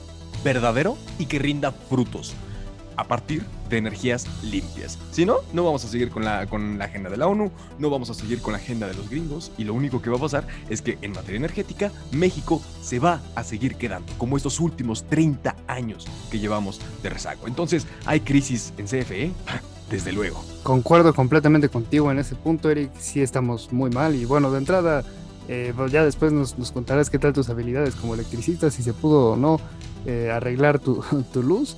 verdadero 0.44 0.96
y 1.18 1.26
que 1.26 1.38
rinda 1.38 1.72
frutos 1.72 2.34
a 2.96 3.04
partir 3.04 3.44
de 3.68 3.78
energías 3.78 4.26
limpias. 4.42 4.98
Si 5.10 5.24
no, 5.24 5.38
no 5.52 5.64
vamos 5.64 5.84
a 5.84 5.88
seguir 5.88 6.10
con 6.10 6.24
la, 6.24 6.46
con 6.46 6.78
la 6.78 6.86
agenda 6.86 7.10
de 7.10 7.16
la 7.16 7.26
ONU, 7.26 7.50
no 7.78 7.90
vamos 7.90 8.10
a 8.10 8.14
seguir 8.14 8.40
con 8.40 8.52
la 8.52 8.58
agenda 8.58 8.86
de 8.86 8.94
los 8.94 9.08
gringos 9.08 9.52
y 9.58 9.64
lo 9.64 9.74
único 9.74 10.02
que 10.02 10.10
va 10.10 10.16
a 10.16 10.20
pasar 10.20 10.46
es 10.70 10.82
que 10.82 10.98
en 11.02 11.12
materia 11.12 11.36
energética 11.36 11.92
México 12.12 12.62
se 12.82 12.98
va 12.98 13.20
a 13.34 13.44
seguir 13.44 13.76
quedando 13.76 14.12
como 14.18 14.36
estos 14.36 14.60
últimos 14.60 15.04
30 15.08 15.56
años 15.66 16.06
que 16.30 16.38
llevamos 16.38 16.80
de 17.02 17.10
rezago. 17.10 17.46
Entonces, 17.46 17.86
¿hay 18.04 18.20
crisis 18.20 18.72
en 18.78 18.86
CFE? 18.86 19.32
Desde 19.90 20.12
luego. 20.12 20.44
Concuerdo 20.64 21.14
completamente 21.14 21.68
contigo 21.68 22.10
en 22.10 22.18
ese 22.18 22.34
punto, 22.34 22.68
Eric. 22.70 22.90
Sí 22.98 23.22
estamos 23.22 23.72
muy 23.72 23.88
mal 23.88 24.16
y 24.16 24.24
bueno, 24.24 24.50
de 24.50 24.58
entrada 24.58 25.04
eh, 25.48 25.72
pues 25.76 25.92
ya 25.92 26.04
después 26.04 26.32
nos, 26.32 26.58
nos, 26.58 26.72
contarás 26.72 27.08
qué 27.08 27.20
tal 27.20 27.32
tus 27.32 27.48
habilidades 27.48 27.94
como 27.94 28.14
electricista, 28.14 28.68
si 28.70 28.82
se 28.82 28.92
pudo 28.92 29.32
o 29.32 29.36
no 29.36 29.60
eh, 30.04 30.30
arreglar 30.32 30.78
tu, 30.78 31.02
tu, 31.32 31.42
luz. 31.42 31.76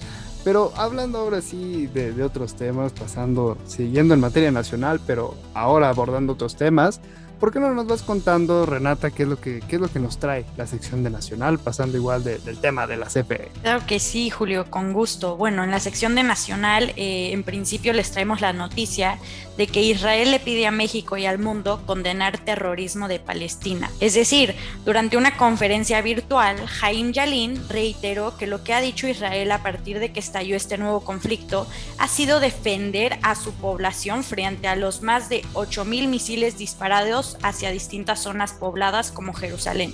Pero 0.49 0.73
hablando 0.77 1.19
ahora 1.19 1.43
sí 1.43 1.89
de, 1.89 2.11
de, 2.13 2.25
otros 2.25 2.55
temas, 2.55 2.93
pasando, 2.93 3.59
siguiendo 3.67 4.15
en 4.15 4.21
materia 4.21 4.51
nacional, 4.51 4.99
pero 5.07 5.35
ahora 5.53 5.91
abordando 5.91 6.33
otros 6.33 6.57
temas, 6.57 7.03
¿Por 7.39 7.53
qué 7.53 7.61
no 7.61 7.73
nos 7.73 7.87
vas 7.87 8.03
contando, 8.03 8.67
Renata, 8.67 9.13
qué 9.13 9.23
es 9.23 9.29
lo 9.29 9.41
que, 9.41 9.61
qué 9.69 9.77
es 9.77 9.81
lo 9.81 9.89
que 9.89 10.01
nos 10.01 10.19
trae 10.19 10.45
la 10.57 10.67
sección 10.67 11.05
de 11.05 11.11
Nacional, 11.11 11.61
pasando 11.61 11.97
igual 11.97 12.25
del 12.25 12.59
tema 12.59 12.89
de 12.89 12.97
la 12.97 13.07
CFE? 13.07 13.53
Claro 13.63 13.87
que 13.87 14.01
sí, 14.01 14.29
Julio, 14.29 14.69
con 14.69 14.93
gusto. 14.93 15.37
Bueno, 15.37 15.63
en 15.63 15.71
la 15.71 15.79
sección 15.79 16.17
de 16.17 16.25
Nacional, 16.25 16.93
eh, 16.97 17.31
en 17.33 17.45
principio 17.45 17.93
les 17.93 18.11
traemos 18.11 18.41
la 18.41 18.53
noticia 18.53 19.19
de 19.59 19.67
que 19.67 19.83
Israel 19.83 20.31
le 20.31 20.39
pide 20.39 20.67
a 20.67 20.71
México 20.71 21.17
y 21.17 21.27
al 21.27 21.41
mundo 21.41 21.83
condenar 21.85 22.39
terrorismo 22.39 23.09
de 23.09 23.19
Palestina. 23.19 23.91
Es 24.01 24.15
decir, 24.15 24.55
durante 24.85 25.17
una 25.17 25.37
conferencia 25.37 26.01
virtual, 26.01 26.65
Jaim 26.67 27.13
Yalin 27.13 27.69
reiteró 27.69 28.37
que 28.37 28.47
lo 28.47 28.63
que 28.63 28.73
ha 28.73 28.81
dicho 28.81 29.09
Israel 29.09 29.51
a 29.51 29.63
partir 29.65 29.99
de 29.99 30.13
que 30.13 30.21
estalló 30.21 30.55
este 30.55 30.79
nuevo 30.79 31.01
conflicto 31.01 31.67
ha 31.99 32.07
sido 32.07 32.39
defender 32.39 33.19
a 33.23 33.35
su 33.35 33.53
población 33.53 34.23
frente 34.23 34.69
a 34.69 34.77
los 34.77 35.03
más 35.03 35.29
de 35.29 35.43
8.000 35.55 36.07
misiles 36.07 36.57
disparados 36.57 37.37
hacia 37.43 37.73
distintas 37.73 38.23
zonas 38.23 38.53
pobladas 38.53 39.11
como 39.11 39.35
Jerusalén. 39.35 39.93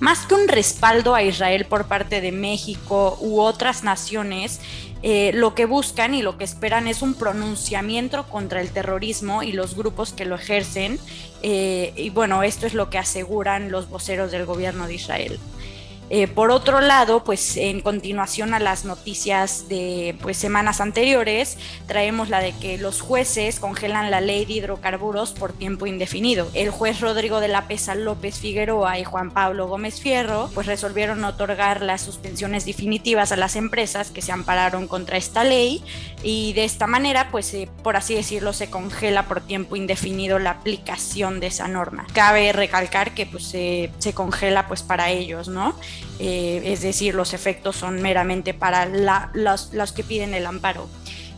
Más 0.00 0.26
que 0.26 0.34
un 0.34 0.48
respaldo 0.48 1.14
a 1.14 1.22
Israel 1.22 1.64
por 1.66 1.86
parte 1.86 2.20
de 2.20 2.32
México 2.32 3.16
u 3.20 3.40
otras 3.40 3.84
naciones, 3.84 4.60
eh, 5.02 5.32
lo 5.34 5.54
que 5.54 5.66
buscan 5.66 6.14
y 6.14 6.22
lo 6.22 6.38
que 6.38 6.44
esperan 6.44 6.86
es 6.86 7.02
un 7.02 7.14
pronunciamiento 7.14 8.24
contra 8.28 8.60
el 8.60 8.70
terrorismo 8.70 9.42
y 9.42 9.52
los 9.52 9.74
grupos 9.74 10.12
que 10.12 10.24
lo 10.24 10.36
ejercen. 10.36 10.98
Eh, 11.42 11.92
y 11.96 12.10
bueno, 12.10 12.42
esto 12.42 12.66
es 12.66 12.74
lo 12.74 12.88
que 12.88 12.98
aseguran 12.98 13.70
los 13.72 13.88
voceros 13.88 14.30
del 14.30 14.46
gobierno 14.46 14.86
de 14.86 14.94
Israel. 14.94 15.38
Eh, 16.10 16.28
por 16.28 16.50
otro 16.50 16.80
lado, 16.80 17.24
pues 17.24 17.56
en 17.56 17.80
continuación 17.80 18.52
a 18.52 18.58
las 18.58 18.84
noticias 18.84 19.68
de 19.68 20.14
pues, 20.20 20.36
semanas 20.36 20.80
anteriores, 20.80 21.56
traemos 21.86 22.28
la 22.28 22.40
de 22.40 22.52
que 22.52 22.76
los 22.76 23.00
jueces 23.00 23.58
congelan 23.58 24.10
la 24.10 24.20
ley 24.20 24.44
de 24.44 24.54
hidrocarburos 24.54 25.32
por 25.32 25.52
tiempo 25.52 25.86
indefinido. 25.86 26.48
El 26.52 26.70
juez 26.70 27.00
Rodrigo 27.00 27.40
de 27.40 27.48
la 27.48 27.66
Pesa 27.66 27.94
López 27.94 28.38
Figueroa 28.38 28.98
y 28.98 29.04
Juan 29.04 29.30
Pablo 29.30 29.68
Gómez 29.68 30.00
Fierro 30.00 30.50
pues 30.52 30.66
resolvieron 30.66 31.24
otorgar 31.24 31.80
las 31.80 32.02
suspensiones 32.02 32.66
definitivas 32.66 33.32
a 33.32 33.36
las 33.36 33.56
empresas 33.56 34.10
que 34.10 34.22
se 34.22 34.32
ampararon 34.32 34.88
contra 34.88 35.16
esta 35.16 35.44
ley 35.44 35.82
y 36.22 36.52
de 36.52 36.64
esta 36.64 36.86
manera 36.86 37.30
pues 37.30 37.54
eh, 37.54 37.68
por 37.82 37.96
así 37.96 38.14
decirlo 38.14 38.52
se 38.52 38.68
congela 38.68 39.26
por 39.26 39.40
tiempo 39.40 39.76
indefinido 39.76 40.38
la 40.38 40.50
aplicación 40.50 41.40
de 41.40 41.46
esa 41.46 41.68
norma. 41.68 42.06
Cabe 42.12 42.52
recalcar 42.52 43.14
que 43.14 43.24
pues 43.24 43.46
se 43.46 44.12
congela 44.14 44.68
pues 44.68 44.82
para 44.82 45.10
ellos, 45.10 45.48
¿no? 45.48 45.74
Eh, 46.18 46.62
es 46.66 46.82
decir, 46.82 47.14
los 47.14 47.34
efectos 47.34 47.76
son 47.76 48.00
meramente 48.00 48.54
para 48.54 48.86
los, 48.86 49.92
que 49.92 50.04
piden 50.04 50.34
el 50.34 50.46
amparo 50.46 50.88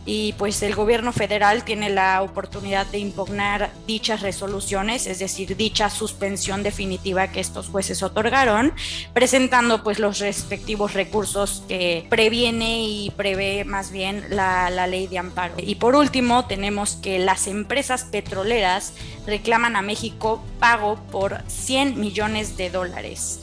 y 0.05 0.33
pues 0.33 0.61
el 0.61 0.75
gobierno 0.75 1.11
federal 1.11 1.65
tiene 1.65 1.89
la 1.89 2.21
oportunidad 2.21 2.85
de 2.87 2.99
impugnar 2.99 3.71
dichas 3.87 4.21
resoluciones, 4.21 5.07
es 5.07 5.17
decir, 5.17 5.57
dicha 5.57 5.89
suspensión 5.89 6.61
definitiva 6.61 7.31
que 7.31 7.39
estos 7.39 7.69
jueces 7.69 8.03
otorgaron, 8.03 8.71
presentando 9.13 9.83
pues 9.83 9.97
los 9.97 10.19
respectivos 10.19 10.93
recursos 10.93 11.63
que 11.67 12.05
previene 12.09 12.83
y 12.83 13.09
prevé 13.17 13.65
más 13.65 13.91
bien 13.91 14.23
la, 14.29 14.69
la 14.69 14.85
ley 14.85 15.07
de 15.07 15.17
amparo. 15.17 15.55
Y 15.57 15.75
por 15.75 15.95
último, 15.95 16.45
tenemos 16.45 16.97
que 16.97 17.17
las 17.17 17.47
empresas 17.47 18.03
petroleras 18.03 18.93
reclaman 19.25 19.75
a 19.75 19.81
México 19.81 20.43
pago 20.59 20.97
por 21.11 21.41
100 21.47 21.99
millones 21.99 22.57
de 22.57 22.69
dólares 22.69 23.39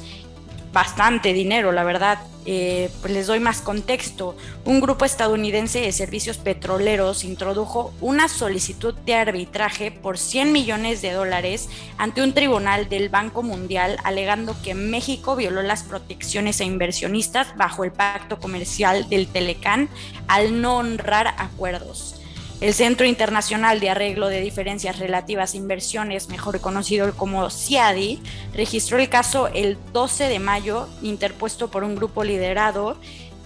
bastante 0.73 1.33
dinero, 1.33 1.73
la 1.73 1.85
verdad. 1.85 2.19
Eh, 2.45 2.91
pues 3.01 3.13
les 3.13 3.29
doy 3.29 3.39
más 3.39 3.61
contexto. 3.61 4.37
Un 4.65 4.81
grupo 4.81 5.05
estadounidense 5.05 5.81
de 5.81 5.93
servicios 5.93 6.39
petroleros 6.39 7.23
introdujo 7.23 7.95
una 8.01 8.29
solicitud 8.29 8.95
de 8.95 9.15
arbitraje 9.15 9.93
por 9.93 10.19
100 10.19 10.51
millones 10.51 11.03
de 11.03 11.13
dólares 11.13 11.69
ante 11.99 12.21
un 12.21 12.33
tribunal 12.33 12.89
del 12.89 13.11
Banco 13.11 13.45
Mundial 13.45 13.97
alegando 14.03 14.57
que 14.61 14.75
México 14.75 15.37
violó 15.37 15.63
las 15.63 15.85
protecciones 15.85 16.61
a 16.61 16.65
inversionistas 16.65 17.57
bajo 17.57 17.85
el 17.85 17.93
pacto 17.93 18.41
comercial 18.41 19.09
del 19.09 19.29
Telecán 19.29 19.89
al 20.27 20.61
no 20.61 20.79
honrar 20.79 21.35
acuerdos. 21.39 22.22
El 22.63 22.75
Centro 22.75 23.05
Internacional 23.07 23.81
de 23.81 23.91
Arreglo 23.91 24.29
de 24.29 24.41
Diferencias 24.41 25.01
Relativas 25.01 25.53
a 25.53 25.57
Inversiones, 25.57 26.29
mejor 26.29 26.61
conocido 26.61 27.13
como 27.17 27.51
CIADI, 27.51 28.23
registró 28.55 28.99
el 28.99 29.09
caso 29.09 29.49
el 29.49 29.77
12 29.93 30.29
de 30.29 30.39
mayo, 30.39 30.89
interpuesto 31.03 31.73
por 31.73 31.83
un 31.83 31.97
grupo 31.97 32.23
liderado 32.23 32.97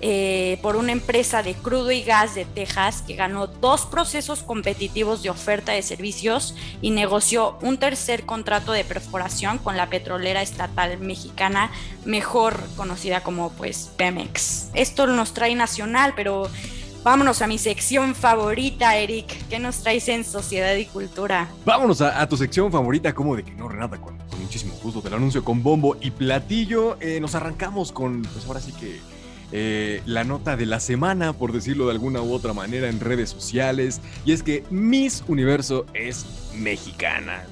eh, 0.02 0.58
por 0.61 0.76
una 0.76 0.92
empresa 0.92 1.42
de 1.42 1.54
crudo 1.54 1.90
y 1.90 2.02
gas 2.02 2.35
de 2.35 2.44
Texas 2.44 3.02
que 3.06 3.16
ganó 3.16 3.46
dos 3.46 3.87
procesos 3.87 4.42
competitivos 4.42 5.23
de 5.23 5.30
oferta 5.30 5.73
de 5.73 5.80
servicios 5.80 6.54
y 6.82 6.90
negoció 6.90 7.56
un 7.62 7.78
tercer 7.78 8.26
contrato 8.26 8.73
de 8.73 8.85
perforación 8.85 9.56
con 9.56 9.78
la 9.78 9.88
petrolera 9.88 10.42
estatal 10.42 10.99
mexicana, 10.99 11.70
mejor 12.04 12.62
conocida 12.76 13.23
como 13.23 13.50
pues 13.52 13.90
Pemex. 13.96 14.68
Esto 14.75 15.06
nos 15.06 15.32
trae 15.32 15.54
nacional, 15.54 16.12
pero 16.14 16.50
Vámonos 17.06 17.40
a 17.40 17.46
mi 17.46 17.56
sección 17.56 18.16
favorita, 18.16 18.96
Eric. 18.96 19.46
¿Qué 19.48 19.60
nos 19.60 19.80
traes 19.80 20.08
en 20.08 20.25
Sociedad 20.25 20.75
y 20.75 20.86
Cultura? 20.86 21.48
Vámonos 21.64 22.00
a, 22.00 22.28
tu 22.28 22.36
sección 22.36 22.72
favorita, 22.72 23.14
como 23.14 23.36
de 23.36 23.44
que 23.44 23.52
no, 23.52 23.68
Renata, 23.68 24.00
con, 24.00 24.18
muchísimo 24.40 24.75
gusto 24.82 25.00
te 25.02 25.10
lo 25.10 25.14
anuncio 25.14 25.44
con 25.44 25.62
bombo 25.62 25.96
y 26.00 26.10
platillo. 26.10 26.96
Eh, 27.00 27.20
nos 27.20 27.36
arrancamos 27.36 27.92
con, 27.92 28.22
pues 28.22 28.44
ahora 28.46 28.58
sí 28.58 28.72
que 28.72 28.98
eh, 29.52 30.02
la 30.04 30.25
nota 30.25 30.56
de 30.56 30.66
la 30.66 30.80
semana, 30.80 31.32
por 31.32 31.52
decirlo 31.52 31.86
de 31.86 31.92
alguna 31.92 32.22
u 32.22 32.32
otra 32.32 32.52
manera, 32.52 32.88
en 32.88 32.98
redes 32.98 33.30
sociales. 33.30 34.00
Y 34.25 34.32
es 34.32 34.42
que 34.42 34.64
Miss 34.70 35.22
Universo 35.28 35.86
es 35.94 36.26
mexicana 36.56 37.44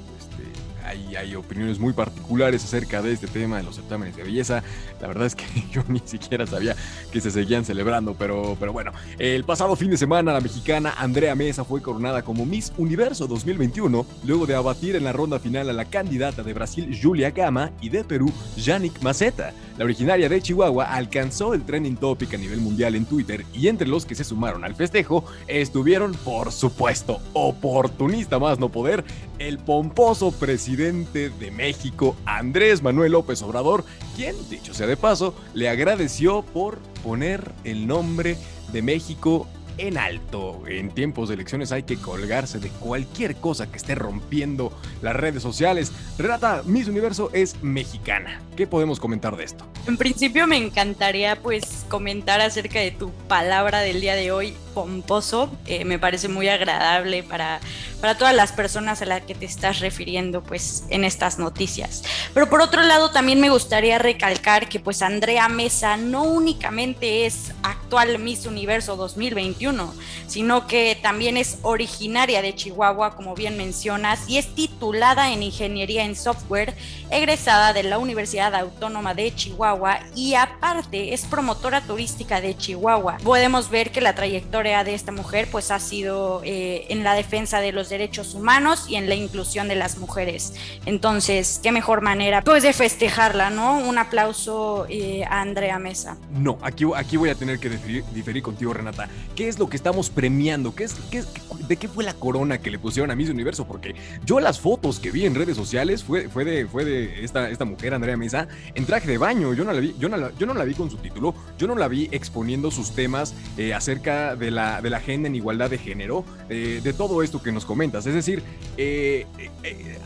hay, 0.84 1.34
opiniones 1.34 1.78
muy 1.78 1.92
particulares 1.92 2.62
acerca 2.64 3.02
de 3.02 3.12
este 3.12 3.26
tema 3.26 3.56
de 3.56 3.62
los 3.62 3.76
certámenes 3.76 4.16
de 4.16 4.22
belleza. 4.22 4.62
La 5.00 5.08
verdad 5.08 5.26
es 5.26 5.34
que 5.34 5.44
yo 5.72 5.82
ni 5.88 6.00
siquiera 6.04 6.46
sabía 6.46 6.76
que 7.12 7.20
se 7.20 7.30
seguían 7.30 7.64
celebrando, 7.64 8.14
pero, 8.14 8.56
pero 8.60 8.72
bueno. 8.72 8.92
El 9.18 9.44
pasado 9.44 9.74
fin 9.76 9.90
de 9.90 9.96
semana, 9.96 10.32
la 10.32 10.40
mexicana 10.40 10.94
Andrea 10.96 11.34
Mesa 11.34 11.64
fue 11.64 11.82
coronada 11.82 12.22
como 12.22 12.46
Miss 12.46 12.72
Universo 12.76 13.26
2021, 13.26 14.06
luego 14.24 14.46
de 14.46 14.54
abatir 14.54 14.96
en 14.96 15.04
la 15.04 15.12
ronda 15.12 15.38
final 15.38 15.68
a 15.70 15.72
la 15.72 15.86
candidata 15.86 16.42
de 16.42 16.52
Brasil 16.52 16.98
Julia 17.00 17.30
Gama 17.30 17.72
y 17.80 17.88
de 17.88 18.04
Perú 18.04 18.32
Yannick 18.56 19.00
Maceta. 19.02 19.52
La 19.76 19.84
originaria 19.84 20.28
de 20.28 20.40
Chihuahua 20.40 20.84
alcanzó 20.84 21.52
el 21.52 21.64
trending 21.64 21.96
topic 21.96 22.34
a 22.34 22.36
nivel 22.36 22.60
mundial 22.60 22.94
en 22.94 23.06
Twitter 23.06 23.44
y 23.52 23.66
entre 23.66 23.88
los 23.88 24.06
que 24.06 24.14
se 24.14 24.22
sumaron 24.22 24.64
al 24.64 24.76
festejo 24.76 25.24
estuvieron, 25.48 26.12
por 26.12 26.52
supuesto, 26.52 27.20
oportunista 27.32 28.38
más 28.38 28.58
no 28.58 28.68
poder, 28.68 29.04
el 29.38 29.58
pomposo 29.58 30.32
presidente 30.32 31.30
de 31.30 31.50
México, 31.50 32.16
Andrés 32.24 32.82
Manuel 32.82 33.12
López 33.12 33.42
Obrador, 33.42 33.84
quien, 34.16 34.36
dicho 34.48 34.74
sea 34.74 34.86
de 34.86 34.96
paso, 34.96 35.34
le 35.54 35.68
agradeció 35.68 36.42
por 36.42 36.78
poner 37.02 37.52
el 37.64 37.86
nombre 37.86 38.36
de 38.72 38.82
México 38.82 39.48
en 39.78 39.98
alto. 39.98 40.62
En 40.66 40.90
tiempos 40.90 41.28
de 41.28 41.34
elecciones 41.34 41.72
hay 41.72 41.82
que 41.82 41.96
colgarse 41.96 42.58
de 42.58 42.68
cualquier 42.68 43.36
cosa 43.36 43.70
que 43.70 43.76
esté 43.76 43.94
rompiendo 43.94 44.72
las 45.02 45.16
redes 45.16 45.42
sociales. 45.42 45.92
Renata, 46.18 46.62
Miss 46.64 46.88
Universo 46.88 47.30
es 47.32 47.62
mexicana. 47.62 48.40
¿Qué 48.56 48.66
podemos 48.66 49.00
comentar 49.00 49.36
de 49.36 49.44
esto? 49.44 49.66
En 49.86 49.96
principio 49.96 50.46
me 50.46 50.56
encantaría 50.56 51.36
pues 51.36 51.84
comentar 51.88 52.40
acerca 52.40 52.78
de 52.78 52.90
tu 52.90 53.10
palabra 53.28 53.80
del 53.80 54.00
día 54.00 54.14
de 54.14 54.32
hoy, 54.32 54.54
pomposo. 54.74 55.50
Eh, 55.66 55.84
me 55.84 55.98
parece 55.98 56.28
muy 56.28 56.48
agradable 56.48 57.22
para, 57.22 57.60
para 58.00 58.18
todas 58.18 58.34
las 58.34 58.52
personas 58.52 59.00
a 59.00 59.06
las 59.06 59.22
que 59.22 59.34
te 59.34 59.46
estás 59.46 59.80
refiriendo 59.80 60.42
pues 60.42 60.84
en 60.90 61.04
estas 61.04 61.38
noticias. 61.38 62.02
Pero 62.34 62.50
por 62.50 62.60
otro 62.60 62.82
lado 62.82 63.10
también 63.10 63.40
me 63.40 63.48
gustaría 63.48 63.98
recalcar 63.98 64.68
que 64.68 64.80
pues 64.80 65.00
Andrea 65.00 65.48
Mesa 65.48 65.96
no 65.96 66.24
únicamente 66.24 67.24
es 67.24 67.52
actual 67.62 68.18
Miss 68.18 68.46
Universo 68.46 68.96
2021, 68.96 69.94
sino 70.26 70.66
que 70.66 70.98
también 71.00 71.36
es 71.36 71.58
originaria 71.62 72.42
de 72.42 72.54
Chihuahua, 72.54 73.14
como 73.14 73.34
bien 73.34 73.56
mencionas, 73.56 74.28
y 74.28 74.38
es 74.38 74.54
titulada 74.54 75.32
en 75.32 75.42
Ingeniería 75.42 76.04
en 76.04 76.16
Software, 76.16 76.74
egresada 77.10 77.72
de 77.72 77.84
la 77.84 77.98
Universidad 77.98 78.54
Autónoma 78.54 79.14
de 79.14 79.34
Chihuahua 79.34 80.00
y 80.14 80.34
aparte 80.34 81.14
es 81.14 81.24
promotora 81.26 81.80
turística 81.80 82.40
de 82.40 82.56
Chihuahua. 82.56 83.18
Podemos 83.22 83.70
ver 83.70 83.90
que 83.90 84.00
la 84.00 84.14
trayectoria 84.14 84.63
de 84.64 84.94
esta 84.94 85.12
mujer 85.12 85.48
pues 85.52 85.70
ha 85.70 85.78
sido 85.78 86.40
eh, 86.42 86.86
en 86.88 87.04
la 87.04 87.14
defensa 87.14 87.60
de 87.60 87.70
los 87.70 87.90
derechos 87.90 88.34
humanos 88.34 88.86
y 88.88 88.96
en 88.96 89.10
la 89.10 89.14
inclusión 89.14 89.68
de 89.68 89.74
las 89.74 89.98
mujeres. 89.98 90.54
Entonces, 90.86 91.60
qué 91.62 91.70
mejor 91.70 92.00
manera 92.00 92.40
pues 92.42 92.62
de 92.62 92.72
festejarla, 92.72 93.50
¿no? 93.50 93.78
Un 93.78 93.98
aplauso 93.98 94.86
eh, 94.88 95.24
a 95.24 95.42
Andrea 95.42 95.78
Mesa. 95.78 96.16
No, 96.32 96.58
aquí, 96.62 96.86
aquí 96.96 97.18
voy 97.18 97.28
a 97.28 97.34
tener 97.34 97.58
que 97.58 97.68
diferir, 97.68 98.42
contigo, 98.42 98.72
Renata. 98.72 99.08
¿Qué 99.36 99.48
es 99.48 99.58
lo 99.58 99.68
que 99.68 99.76
estamos 99.76 100.08
premiando? 100.08 100.74
¿Qué 100.74 100.84
es, 100.84 100.94
qué, 101.10 101.22
¿De 101.68 101.76
qué 101.76 101.86
fue 101.86 102.02
la 102.02 102.14
corona 102.14 102.58
que 102.58 102.70
le 102.70 102.78
pusieron 102.78 103.10
a 103.10 103.14
Miss 103.14 103.28
Universo? 103.28 103.66
Porque 103.66 103.94
yo 104.24 104.40
las 104.40 104.58
fotos 104.58 104.98
que 104.98 105.10
vi 105.10 105.26
en 105.26 105.34
redes 105.34 105.56
sociales 105.56 106.02
fue, 106.02 106.28
fue 106.28 106.44
de, 106.44 106.66
fue 106.66 106.84
de 106.86 107.22
esta, 107.22 107.50
esta 107.50 107.66
mujer, 107.66 107.92
Andrea 107.92 108.16
Mesa, 108.16 108.48
en 108.74 108.86
traje 108.86 109.08
de 109.08 109.18
baño. 109.18 109.52
Yo 109.52 109.64
no 109.64 109.72
la 109.72 109.80
vi, 109.80 109.94
yo 109.98 110.08
no 110.08 110.16
la, 110.16 110.32
yo 110.38 110.46
no 110.46 110.54
la 110.54 110.64
vi 110.64 110.74
con 110.74 110.90
su 110.90 110.96
título, 110.96 111.34
yo 111.58 111.66
no 111.66 111.74
la 111.74 111.88
vi 111.88 112.08
exponiendo 112.12 112.70
sus 112.70 112.92
temas 112.94 113.34
eh, 113.58 113.74
acerca 113.74 114.36
de 114.36 114.50
la, 114.54 114.80
de 114.80 114.90
la 114.90 114.98
agenda 114.98 115.28
en 115.28 115.34
igualdad 115.34 115.70
de 115.70 115.78
género, 115.78 116.24
eh, 116.48 116.80
de 116.82 116.92
todo 116.92 117.22
esto 117.22 117.42
que 117.42 117.52
nos 117.52 117.64
comentas. 117.64 118.06
Es 118.06 118.14
decir, 118.14 118.42
eh, 118.76 119.26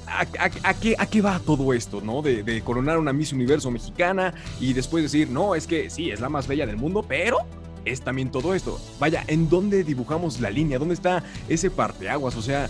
a, 0.07 0.26
qué, 0.75 0.97
¿a, 0.99 1.07
qué, 1.07 1.21
va 1.21 1.38
todo 1.38 1.73
esto, 1.73 2.00
no? 2.00 2.23
De, 2.23 2.43
de 2.43 2.62
coronar 2.62 2.99
una 2.99 3.12
Miss 3.12 3.33
Universo 3.33 3.71
mexicana 3.71 4.35
y 4.61 4.73
después 4.73 5.02
decir, 5.05 5.31
no, 5.31 5.55
es 5.55 5.67
que 5.67 5.90
sí, 5.90 6.11
es 6.11 6.21
la 6.21 6.28
más 6.28 6.49
bella 6.49 6.67
del 6.67 6.76
mundo, 6.76 7.05
pero 7.07 7.38
es 7.85 8.00
también 8.00 8.31
todo 8.31 8.55
esto. 8.55 8.81
Vaya, 8.99 9.25
¿en 9.26 9.49
dónde 9.49 9.85
dibujamos 9.85 10.40
la 10.40 10.50
línea? 10.50 10.78
¿Dónde 10.78 10.95
está 10.95 11.23
ese 11.49 11.71
parteaguas? 11.71 12.37
O 12.37 12.43
sea, 12.43 12.69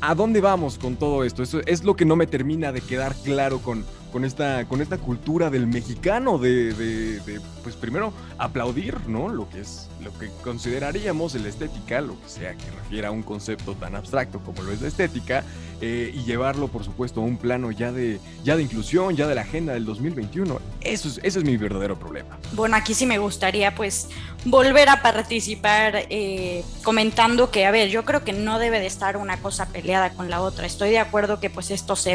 ¿a 0.00 0.14
dónde 0.14 0.40
vamos 0.40 0.78
con 0.78 0.96
todo 0.96 1.24
esto? 1.24 1.42
Eso 1.42 1.60
es 1.66 1.84
lo 1.84 1.96
que 1.96 2.04
no 2.04 2.16
me 2.16 2.26
termina 2.26 2.72
de 2.72 2.80
quedar 2.80 3.14
claro 3.24 3.58
con, 3.58 3.84
con 4.10 4.24
esta, 4.24 4.66
con 4.66 4.80
esta 4.80 4.98
cultura 4.98 5.50
del 5.50 5.66
mexicano 5.66 6.38
de, 6.38 7.40
pues 7.62 7.76
primero 7.76 8.12
aplaudir, 8.38 9.08
¿no? 9.08 9.28
Lo 9.28 9.48
que 9.48 9.60
es, 9.60 9.88
lo 10.02 10.16
que 10.18 10.30
consideraríamos 10.42 11.34
la 11.34 11.48
estética, 11.48 12.00
lo 12.00 12.20
que 12.20 12.28
sea 12.28 12.54
que 12.54 12.70
refiera 12.70 13.08
a 13.08 13.10
un 13.10 13.22
concepto 13.22 13.74
tan 13.74 13.94
abstracto 13.94 14.40
como 14.40 14.62
lo 14.62 14.72
es 14.72 14.80
la 14.80 14.88
estética, 14.88 15.44
eh, 15.82 16.12
y 16.14 16.24
llevarlo, 16.24 16.68
por 16.68 16.84
supuesto, 16.84 17.20
a 17.20 17.24
un 17.24 17.38
plano 17.38 17.70
ya 17.70 17.90
de, 17.90 18.20
ya 18.44 18.56
de 18.56 18.62
inclusión, 18.62 19.16
ya 19.16 19.26
de 19.26 19.34
la 19.34 19.42
agenda 19.42 19.72
del 19.72 19.86
2021. 19.86 20.60
Eso 20.82 21.08
es, 21.08 21.20
ese 21.22 21.38
es 21.38 21.44
mi 21.44 21.56
verdadero 21.56 21.98
problema. 21.98 22.38
Bueno, 22.52 22.76
aquí 22.76 22.92
sí 22.92 23.06
me 23.06 23.16
gustaría, 23.16 23.74
pues, 23.74 24.08
volver 24.44 24.90
a 24.90 25.00
participar 25.00 26.06
eh, 26.10 26.64
comentando 26.82 27.50
que, 27.50 27.64
a 27.64 27.70
ver, 27.70 27.88
yo 27.88 28.04
creo 28.04 28.24
que 28.24 28.34
no 28.34 28.58
debe 28.58 28.78
de 28.78 28.86
estar 28.86 29.16
una 29.16 29.38
cosa 29.38 29.66
peleada 29.66 30.10
con 30.10 30.28
la 30.28 30.42
otra. 30.42 30.66
Estoy 30.66 30.90
de 30.90 30.98
acuerdo 30.98 31.40
que, 31.40 31.48
pues, 31.48 31.70
estos, 31.70 32.06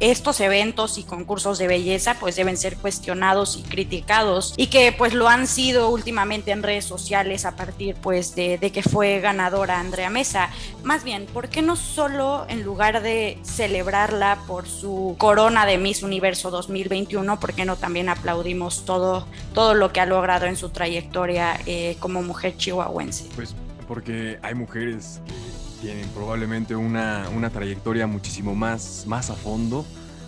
estos 0.00 0.40
eventos 0.40 0.98
y 0.98 1.04
concursos 1.04 1.43
de 1.44 1.68
belleza 1.68 2.16
pues 2.18 2.36
deben 2.36 2.56
ser 2.56 2.76
cuestionados 2.76 3.58
y 3.58 3.62
criticados 3.62 4.54
y 4.56 4.68
que 4.68 4.94
pues 4.96 5.12
lo 5.12 5.28
han 5.28 5.46
sido 5.46 5.90
últimamente 5.90 6.52
en 6.52 6.62
redes 6.62 6.86
sociales 6.86 7.44
a 7.44 7.54
partir 7.54 7.96
pues 7.96 8.34
de, 8.34 8.58
que 8.72 8.82
fue 8.82 9.20
ganadora 9.20 9.78
Andrea 9.78 10.08
Mesa. 10.08 10.48
Más 10.82 11.04
bien, 11.04 11.26
¿por 11.26 11.50
qué 11.50 11.60
no 11.60 11.76
solo 11.76 12.46
en 12.48 12.62
lugar 12.62 13.02
de 13.02 13.38
celebrarla 13.42 14.38
por 14.46 14.66
su 14.66 15.16
corona 15.18 15.66
de 15.66 15.76
Miss 15.76 16.02
Universo 16.02 16.50
2021, 16.50 17.38
por 17.38 17.52
qué 17.52 17.66
no 17.66 17.76
también 17.76 18.08
aplaudimos 18.08 18.86
todo, 18.86 19.26
todo 19.52 19.74
lo 19.74 19.92
que 19.92 20.00
ha 20.00 20.06
logrado 20.06 20.46
en 20.46 20.56
su 20.56 20.70
trayectoria 20.70 21.60
eh, 21.66 21.96
como 22.00 22.22
mujer 22.22 22.56
chihuahuense? 22.56 23.26
Pues 23.36 23.54
porque 23.86 24.38
hay 24.40 24.54
mujeres 24.54 25.20
que 25.26 25.88
tienen 25.88 26.08
probablemente 26.08 26.74
una, 26.74 27.28
una 27.36 27.50
trayectoria 27.50 28.06
muchísimo 28.06 28.54
más, 28.54 29.04
más 29.06 29.28
a 29.28 29.34
fondo 29.34 29.84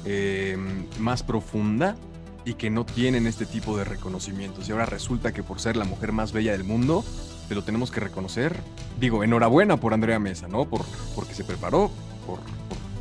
Em, 0.09 0.87
más 1.01 1.25
profunda 1.25 1.97
y 2.45 2.55
que 2.55 2.71
no 2.71 2.87
tienen 2.87 3.27
este 3.27 3.45
tipo 3.45 3.77
de 3.77 3.83
reconocimientos. 3.83 4.69
Y 4.69 4.73
ahora 4.73 4.87
resulta 4.87 5.33
que 5.33 5.43
por 5.43 5.59
ser 5.59 5.77
la 5.77 5.85
mujer 5.85 6.13
más 6.13 6.33
bella 6.33 6.53
del 6.53 6.63
mundo, 6.63 7.05
te 7.49 7.57
lo 7.57 7.65
tenemos 7.65 7.91
que 7.91 7.99
reconocer. 7.99 8.57
Digo, 9.01 9.25
enhorabuena 9.25 9.79
por 9.79 9.95
Andrea 9.95 10.21
Mesa, 10.21 10.47
¿no? 10.47 10.65
Por, 10.65 10.83
porque 11.17 11.35
se 11.35 11.43
preparó, 11.43 11.91
por, 12.25 12.39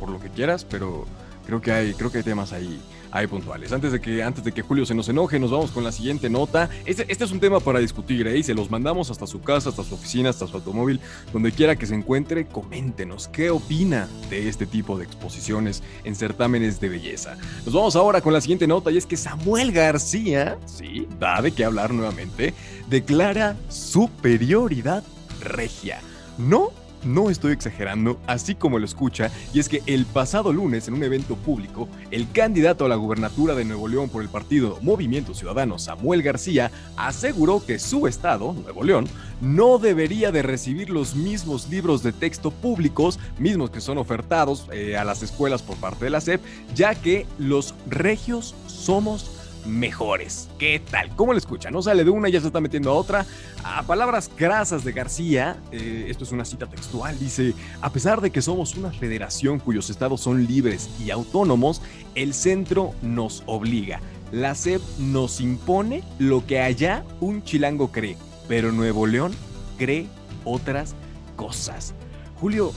por 0.00 0.10
lo 0.10 0.18
que 0.18 0.30
quieras, 0.30 0.64
pero 0.64 1.04
creo 1.46 1.60
que 1.60 1.70
hay, 1.70 1.94
creo 1.94 2.10
que 2.10 2.18
hay 2.18 2.24
temas 2.24 2.52
ahí 2.52 2.82
hay 3.16 3.26
puntuales. 3.26 3.72
Antes 3.72 3.92
de 3.92 4.00
que, 4.00 4.22
antes 4.22 4.44
de 4.44 4.52
que 4.52 4.60
Julio 4.62 4.84
se 4.84 4.94
nos 4.94 5.08
enoje, 5.08 5.38
nos 5.38 5.50
vamos 5.50 5.70
con 5.70 5.82
la 5.82 5.90
siguiente 5.90 6.28
nota. 6.28 6.68
Este, 6.84 7.10
este 7.10 7.24
es 7.24 7.32
un 7.32 7.40
tema 7.40 7.60
para 7.60 7.78
discutir, 7.78 8.26
¿eh? 8.26 8.42
Se 8.42 8.54
los 8.54 8.70
mandamos 8.70 9.10
hasta 9.10 9.26
su 9.26 9.40
casa, 9.40 9.70
hasta 9.70 9.82
su 9.84 9.94
oficina, 9.94 10.30
hasta 10.30 10.46
su 10.46 10.56
automóvil, 10.56 11.00
donde 11.32 11.50
quiera 11.50 11.76
que 11.76 11.86
se 11.86 11.94
encuentre, 11.94 12.46
coméntenos 12.46 13.28
qué 13.28 13.50
opina 13.50 14.08
de 14.28 14.48
este 14.48 14.66
tipo 14.66 14.98
de 14.98 15.04
exposiciones 15.04 15.82
en 16.04 16.14
certámenes 16.14 16.78
de 16.78 16.90
belleza. 16.90 17.36
Nos 17.64 17.74
vamos 17.74 17.96
ahora 17.96 18.20
con 18.20 18.34
la 18.34 18.40
siguiente 18.40 18.66
nota 18.66 18.90
y 18.90 18.98
es 18.98 19.06
que 19.06 19.16
Samuel 19.16 19.72
García, 19.72 20.58
sí, 20.66 21.08
da 21.18 21.40
de 21.40 21.52
qué 21.52 21.64
hablar 21.64 21.94
nuevamente, 21.94 22.52
declara 22.88 23.56
superioridad 23.68 25.02
regia. 25.40 26.00
No 26.36 26.70
no 27.06 27.30
estoy 27.30 27.52
exagerando, 27.52 28.20
así 28.26 28.54
como 28.54 28.78
lo 28.78 28.84
escucha, 28.84 29.30
y 29.54 29.60
es 29.60 29.68
que 29.68 29.82
el 29.86 30.04
pasado 30.04 30.52
lunes 30.52 30.88
en 30.88 30.94
un 30.94 31.04
evento 31.04 31.36
público, 31.36 31.88
el 32.10 32.30
candidato 32.32 32.84
a 32.84 32.88
la 32.88 32.96
gubernatura 32.96 33.54
de 33.54 33.64
Nuevo 33.64 33.88
León 33.88 34.08
por 34.08 34.22
el 34.22 34.28
partido 34.28 34.78
Movimiento 34.82 35.34
Ciudadano, 35.34 35.78
Samuel 35.78 36.22
García, 36.22 36.70
aseguró 36.96 37.64
que 37.64 37.78
su 37.78 38.06
estado, 38.06 38.52
Nuevo 38.52 38.84
León, 38.84 39.06
no 39.40 39.78
debería 39.78 40.32
de 40.32 40.42
recibir 40.42 40.90
los 40.90 41.14
mismos 41.14 41.68
libros 41.68 42.02
de 42.02 42.12
texto 42.12 42.50
públicos, 42.50 43.18
mismos 43.38 43.70
que 43.70 43.80
son 43.80 43.98
ofertados 43.98 44.66
eh, 44.72 44.96
a 44.96 45.04
las 45.04 45.22
escuelas 45.22 45.62
por 45.62 45.76
parte 45.76 46.06
de 46.06 46.10
la 46.10 46.20
SEP, 46.20 46.40
ya 46.74 46.94
que 46.94 47.26
los 47.38 47.74
regios 47.88 48.54
somos 48.66 49.30
mejores. 49.66 50.48
¿Qué 50.58 50.80
tal? 50.90 51.14
¿Cómo 51.16 51.32
le 51.32 51.38
escucha? 51.38 51.70
No 51.70 51.82
sale 51.82 52.04
de 52.04 52.10
una 52.10 52.28
y 52.28 52.32
ya 52.32 52.40
se 52.40 52.46
está 52.46 52.60
metiendo 52.60 52.90
a 52.90 52.94
otra. 52.94 53.26
A 53.64 53.82
palabras 53.82 54.30
grasas 54.36 54.84
de 54.84 54.92
García, 54.92 55.56
eh, 55.72 56.06
esto 56.08 56.24
es 56.24 56.32
una 56.32 56.44
cita 56.44 56.66
textual, 56.66 57.18
dice, 57.18 57.54
a 57.80 57.90
pesar 57.90 58.20
de 58.20 58.30
que 58.30 58.42
somos 58.42 58.76
una 58.76 58.92
federación 58.92 59.58
cuyos 59.58 59.90
estados 59.90 60.20
son 60.20 60.46
libres 60.46 60.88
y 61.04 61.10
autónomos, 61.10 61.82
el 62.14 62.34
centro 62.34 62.94
nos 63.02 63.42
obliga. 63.46 64.00
La 64.32 64.54
SEP 64.54 64.82
nos 64.98 65.40
impone 65.40 66.02
lo 66.18 66.46
que 66.46 66.60
allá 66.60 67.04
un 67.20 67.42
chilango 67.44 67.92
cree, 67.92 68.16
pero 68.48 68.72
Nuevo 68.72 69.06
León 69.06 69.32
cree 69.78 70.06
otras 70.44 70.94
cosas. 71.36 71.94
Julio, 72.40 72.72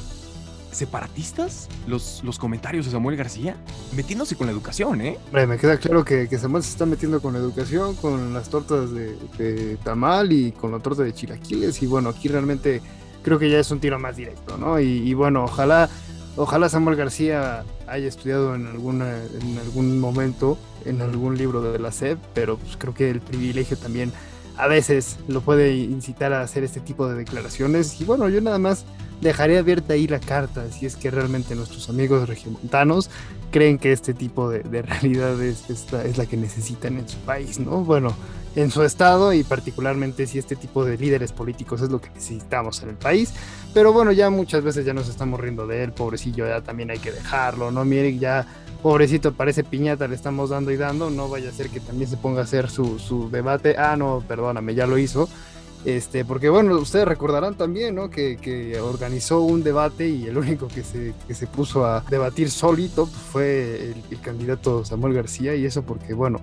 separatistas 0.71 1.67
los, 1.88 2.21
los 2.23 2.38
comentarios 2.38 2.86
de 2.86 2.91
Samuel 2.91 3.17
García, 3.17 3.55
metiéndose 3.95 4.36
con 4.36 4.47
la 4.47 4.53
educación, 4.53 5.01
¿eh? 5.01 5.17
me 5.32 5.58
queda 5.58 5.77
claro 5.77 6.05
que, 6.05 6.27
Samuel 6.38 6.63
se 6.63 6.69
está 6.69 6.86
metiendo 6.86 7.21
con 7.21 7.34
la 7.34 7.39
educación, 7.39 7.95
con 7.95 8.34
las 8.34 8.49
tortas 8.49 8.91
de, 8.91 9.77
tamal 9.84 10.32
y 10.32 10.51
con 10.51 10.71
la 10.71 10.79
torta 10.79 11.03
de 11.03 11.13
chilaquiles. 11.13 11.82
Y 11.82 11.88
bueno, 11.88 12.10
aquí 12.10 12.27
realmente 12.27 12.82
creo 13.23 13.39
que 13.39 13.49
ya 13.49 13.60
es 13.60 13.71
un 13.71 13.79
tiro 13.79 13.99
más 13.99 14.15
directo, 14.15 14.58
¿no? 14.58 14.79
Y, 14.79 15.13
bueno, 15.13 15.43
ojalá, 15.43 15.89
ojalá 16.36 16.69
Samuel 16.69 16.95
García 16.95 17.63
haya 17.88 18.08
estudiado 18.08 18.55
en, 18.55 18.67
alguna, 18.67 19.17
en 19.41 19.58
algún 19.58 19.99
momento 19.99 20.58
en 20.86 21.01
algún 21.01 21.38
libro 21.38 21.62
de 21.62 21.79
la 21.79 21.91
SED, 21.91 22.17
pero 22.34 22.58
pues 22.58 22.77
creo 22.77 22.93
que 22.93 23.10
el 23.10 23.21
privilegio 23.21 23.77
también 23.77 24.12
a 24.59 24.67
veces 24.67 25.17
lo 25.29 25.39
puede 25.39 25.73
incitar 25.73 26.33
a 26.33 26.41
hacer 26.41 26.65
este 26.65 26.81
tipo 26.81 27.07
de 27.07 27.15
declaraciones. 27.15 27.99
Y 28.01 28.03
bueno, 28.03 28.27
yo 28.27 28.41
nada 28.41 28.59
más 28.59 28.83
dejaré 29.21 29.57
abierta 29.57 29.93
ahí 29.93 30.05
la 30.05 30.19
carta 30.19 30.69
si 30.69 30.85
es 30.85 30.97
que 30.97 31.09
realmente 31.09 31.55
nuestros 31.55 31.89
amigos 31.89 32.27
regiomontanos 32.27 33.09
creen 33.51 33.77
que 33.77 33.93
este 33.93 34.13
tipo 34.13 34.49
de, 34.49 34.81
realidad 34.81 35.41
es, 35.41 35.69
es 35.69 36.17
la 36.17 36.25
que 36.25 36.35
necesitan 36.35 36.97
en 36.97 37.07
su 37.07 37.17
país, 37.19 37.57
¿no? 37.57 37.85
Bueno, 37.85 38.13
en 38.57 38.69
su 38.69 38.83
estado 38.83 39.31
y 39.31 39.43
particularmente 39.43 40.27
si 40.27 40.39
este 40.39 40.57
tipo 40.57 40.83
de 40.83 40.97
líderes 40.97 41.31
políticos 41.31 41.81
es 41.81 41.89
lo 41.89 42.01
que 42.01 42.09
necesitamos 42.09 42.83
en 42.83 42.89
el 42.89 42.95
país. 42.95 43.33
Pero 43.73 43.93
bueno, 43.93 44.11
ya 44.11 44.29
muchas 44.29 44.61
veces 44.61 44.85
ya 44.85 44.93
nos 44.93 45.07
estamos 45.07 45.39
riendo 45.39 45.67
de 45.67 45.83
él, 45.83 45.93
pobrecillo, 45.93 46.45
ya 46.45 46.59
también 46.59 46.91
hay 46.91 46.99
que 46.99 47.13
dejarlo, 47.13 47.71
¿no? 47.71 47.85
Miren, 47.85 48.19
ya 48.19 48.45
pobrecito, 48.81 49.33
parece 49.33 49.63
piñata, 49.63 50.07
le 50.07 50.15
estamos 50.15 50.49
dando 50.49 50.71
y 50.71 50.77
dando, 50.77 51.09
no 51.09 51.29
vaya 51.29 51.49
a 51.49 51.53
ser 51.53 51.69
que 51.69 51.79
también 51.79 52.09
se 52.09 52.17
ponga 52.17 52.41
a 52.41 52.43
hacer 52.43 52.69
su, 52.69 52.99
su 52.99 53.29
debate, 53.29 53.75
ah, 53.77 53.95
no, 53.95 54.23
perdóname, 54.27 54.75
ya 54.75 54.87
lo 54.87 54.97
hizo. 54.97 55.29
Este, 55.85 56.25
porque 56.25 56.49
bueno, 56.49 56.75
ustedes 56.77 57.07
recordarán 57.07 57.55
también, 57.55 57.95
¿no? 57.95 58.09
Que, 58.09 58.35
que 58.35 58.79
organizó 58.81 59.39
un 59.41 59.63
debate 59.63 60.09
y 60.09 60.25
el 60.25 60.37
único 60.37 60.67
que 60.67 60.83
se, 60.83 61.13
que 61.25 61.33
se 61.33 61.47
puso 61.47 61.85
a 61.85 62.03
debatir 62.09 62.51
solito 62.51 63.05
pues, 63.05 63.17
fue 63.31 63.93
el, 64.11 64.19
candidato 64.19 64.83
Samuel 64.83 65.13
García 65.13 65.55
y 65.55 65.65
eso 65.65 65.83
porque, 65.83 66.13
bueno, 66.13 66.41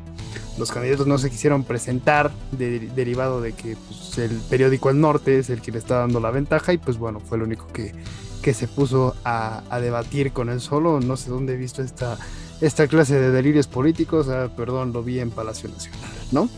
los 0.57 0.73
candidatos 0.73 1.07
no 1.07 1.19
se 1.19 1.29
quisieron 1.29 1.65
presentar 1.65 2.31
derivado 2.51 3.43
de 3.43 3.53
que 3.53 3.77
pues, 3.77 4.17
el 4.19 4.41
periódico 4.49 4.89
El 4.89 5.03
Norte 5.03 5.39
es 5.39 5.51
el 5.51 5.61
que 5.61 5.71
le 5.71 5.79
está 5.79 5.99
dando 5.99 6.19
la 6.19 6.31
ventaja 6.31 6.73
y 6.73 6.79
pues 6.79 6.97
bueno, 6.97 7.21
fue 7.21 7.37
el 7.37 7.43
único 7.43 7.67
que, 7.69 7.93
que 8.47 8.55
se 8.55 8.69
puso 8.69 9.17
a, 9.25 9.61
debatir 9.81 10.31
con 10.31 10.51
él 10.51 10.61
solo. 10.61 11.01
No 11.01 11.17
sé 11.17 11.31
dónde 11.31 11.55
he 11.55 11.57
visto 11.57 11.83
esta, 11.83 12.17
esta 12.61 12.87
clase 12.87 13.19
de 13.19 13.33
delirios 13.33 13.67
políticos. 13.67 14.29
Ah, 14.29 14.49
perdón, 14.57 14.93
lo 14.93 15.03
vi 15.03 15.19
en 15.19 15.33
Palacio 15.33 15.69
Nacional, 15.69 16.01
¿no? 16.31 16.49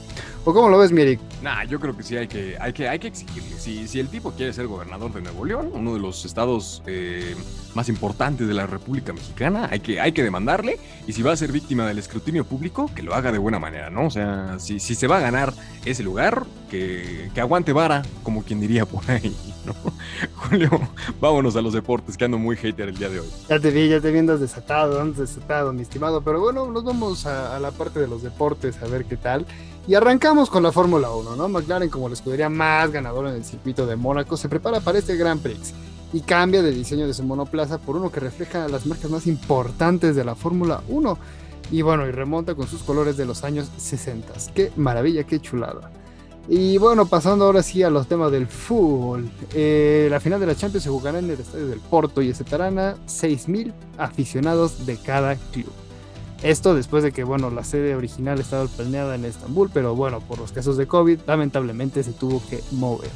¿O 0.44 0.53
cómo 0.53 0.68
lo 0.68 0.77
ves, 0.77 0.92
Mirik? 0.92 1.18
Nah, 1.42 1.64
yo 1.64 1.81
creo 1.81 1.96
que 1.96 2.03
sí 2.03 2.14
hay 2.18 2.29
que, 2.29 2.59
hay 2.61 2.74
que, 2.74 2.90
hay 2.90 2.98
que 2.98 3.09
exigirle. 3.09 3.59
Si, 3.59 3.88
si 3.88 4.01
el 4.01 4.09
tipo 4.09 4.33
quiere 4.33 4.53
ser 4.53 4.66
gobernador 4.66 5.14
de 5.14 5.22
Nuevo 5.22 5.46
León, 5.46 5.70
uno 5.72 5.94
de 5.94 6.01
los 6.01 6.27
estados 6.27 6.83
eh, 6.87 7.35
más 7.74 7.88
importantes 7.88 8.46
de 8.46 8.53
la 8.53 8.66
República 8.66 9.14
Mexicana, 9.14 9.68
hay 9.70 9.81
que, 9.81 9.98
hay 9.98 10.12
que 10.12 10.22
demandarle. 10.22 10.79
Y 11.07 11.14
si 11.14 11.22
va 11.22 11.33
a 11.33 11.37
ser 11.38 11.53
víctima 11.53 11.87
del 11.87 11.98
escrutinio 11.98 12.44
público, 12.44 12.90
que 12.94 13.03
lo 13.03 13.14
haga 13.14 13.33
de 13.33 13.38
buena 13.38 13.59
manera, 13.59 13.88
¿no? 13.88 14.09
O 14.09 14.11
sea, 14.11 14.59
si, 14.59 14.79
si 14.79 14.94
se 14.94 15.07
va 15.07 15.16
a 15.16 15.20
ganar 15.20 15.55
ese 15.87 16.03
lugar, 16.03 16.44
que, 16.68 17.31
que 17.33 17.40
aguante 17.40 17.72
vara, 17.72 18.03
como 18.22 18.42
quien 18.42 18.61
diría 18.61 18.85
por 18.85 19.11
ahí, 19.11 19.35
Julio, 20.35 20.70
vámonos 21.20 21.57
a 21.57 21.62
los 21.62 21.72
deportes, 21.72 22.16
que 22.16 22.24
ando 22.24 22.38
muy 22.38 22.57
hater 22.57 22.88
el 22.88 22.96
día 22.96 23.09
de 23.09 23.20
hoy. 23.20 23.28
Ya 23.48 23.59
te 23.61 23.70
vi, 23.70 23.88
ya 23.88 24.00
te 24.00 24.11
vi, 24.11 24.18
andas 24.18 24.40
desatado, 24.40 25.00
andas 25.00 25.18
desatado, 25.18 25.72
mi 25.72 25.83
estimado. 25.83 26.20
Pero 26.22 26.40
bueno, 26.40 26.70
nos 26.70 26.85
vamos 26.85 27.26
a 27.26 27.59
la 27.59 27.70
parte 27.70 28.00
de 28.00 28.09
los 28.09 28.22
deportes 28.22 28.83
a 28.83 28.87
ver 28.87 29.04
qué 29.04 29.16
tal. 29.16 29.46
Y 29.88 29.94
arrancamos 29.94 30.50
con 30.50 30.62
la 30.62 30.70
Fórmula 30.70 31.11
1, 31.11 31.35
¿no? 31.35 31.48
McLaren, 31.48 31.88
como 31.88 32.09
la 32.09 32.14
escudería 32.14 32.50
más 32.50 32.90
ganadora 32.90 33.31
en 33.31 33.37
el 33.37 33.44
circuito 33.44 33.87
de 33.87 33.96
Mónaco, 33.96 34.37
se 34.37 34.48
prepara 34.48 34.81
para 34.81 34.98
este 34.98 35.16
Grand 35.16 35.40
Prix 35.40 35.72
y 36.12 36.20
cambia 36.20 36.62
de 36.62 36.72
diseño 36.72 37.07
de 37.07 37.14
su 37.14 37.22
monoplaza 37.22 37.78
por 37.78 37.96
uno 37.96 38.12
que 38.12 38.20
refleja 38.20 38.68
las 38.68 38.85
marcas 38.85 39.11
más 39.11 39.26
importantes 39.26 40.14
de 40.14 40.24
la 40.24 40.35
Fórmula 40.35 40.83
1. 40.88 41.18
Y 41.70 41.81
bueno, 41.81 42.07
y 42.07 42.11
remonta 42.11 42.54
con 42.54 42.66
sus 42.66 42.83
colores 42.83 43.16
de 43.16 43.24
los 43.24 43.44
años 43.44 43.70
60. 43.78 44.35
Qué 44.54 44.72
maravilla, 44.76 45.24
qué 45.24 45.40
chulada. 45.40 45.90
Y 46.48 46.78
bueno, 46.78 47.04
pasando 47.06 47.44
ahora 47.44 47.62
sí 47.62 47.82
a 47.82 47.90
los 47.90 48.06
temas 48.06 48.32
del 48.32 48.46
fútbol. 48.46 49.30
Eh, 49.54 50.08
la 50.11 50.18
final 50.18 50.40
de 50.40 50.46
la 50.46 50.54
Champions 50.54 50.84
se 50.84 50.90
jugará 50.90 51.18
en 51.18 51.26
el 51.26 51.38
estadio 51.38 51.66
del 51.66 51.80
Porto 51.80 52.22
y 52.22 52.30
aceptarán 52.30 52.78
a 52.78 52.94
6.000 53.06 53.72
aficionados 53.98 54.87
de 54.87 54.96
cada 54.96 55.37
club. 55.37 55.70
Esto 56.42 56.74
después 56.74 57.02
de 57.02 57.12
que, 57.12 57.24
bueno, 57.24 57.50
la 57.50 57.64
sede 57.64 57.96
original 57.96 58.38
estaba 58.40 58.66
planeada 58.66 59.16
en 59.16 59.24
Estambul, 59.24 59.70
pero 59.74 59.94
bueno, 59.94 60.20
por 60.20 60.38
los 60.38 60.52
casos 60.52 60.76
de 60.76 60.87
COVID, 60.87 61.20
lamentablemente 61.26 62.02
se 62.02 62.12
tuvo 62.12 62.40
que 62.48 62.62
mover. 62.70 63.11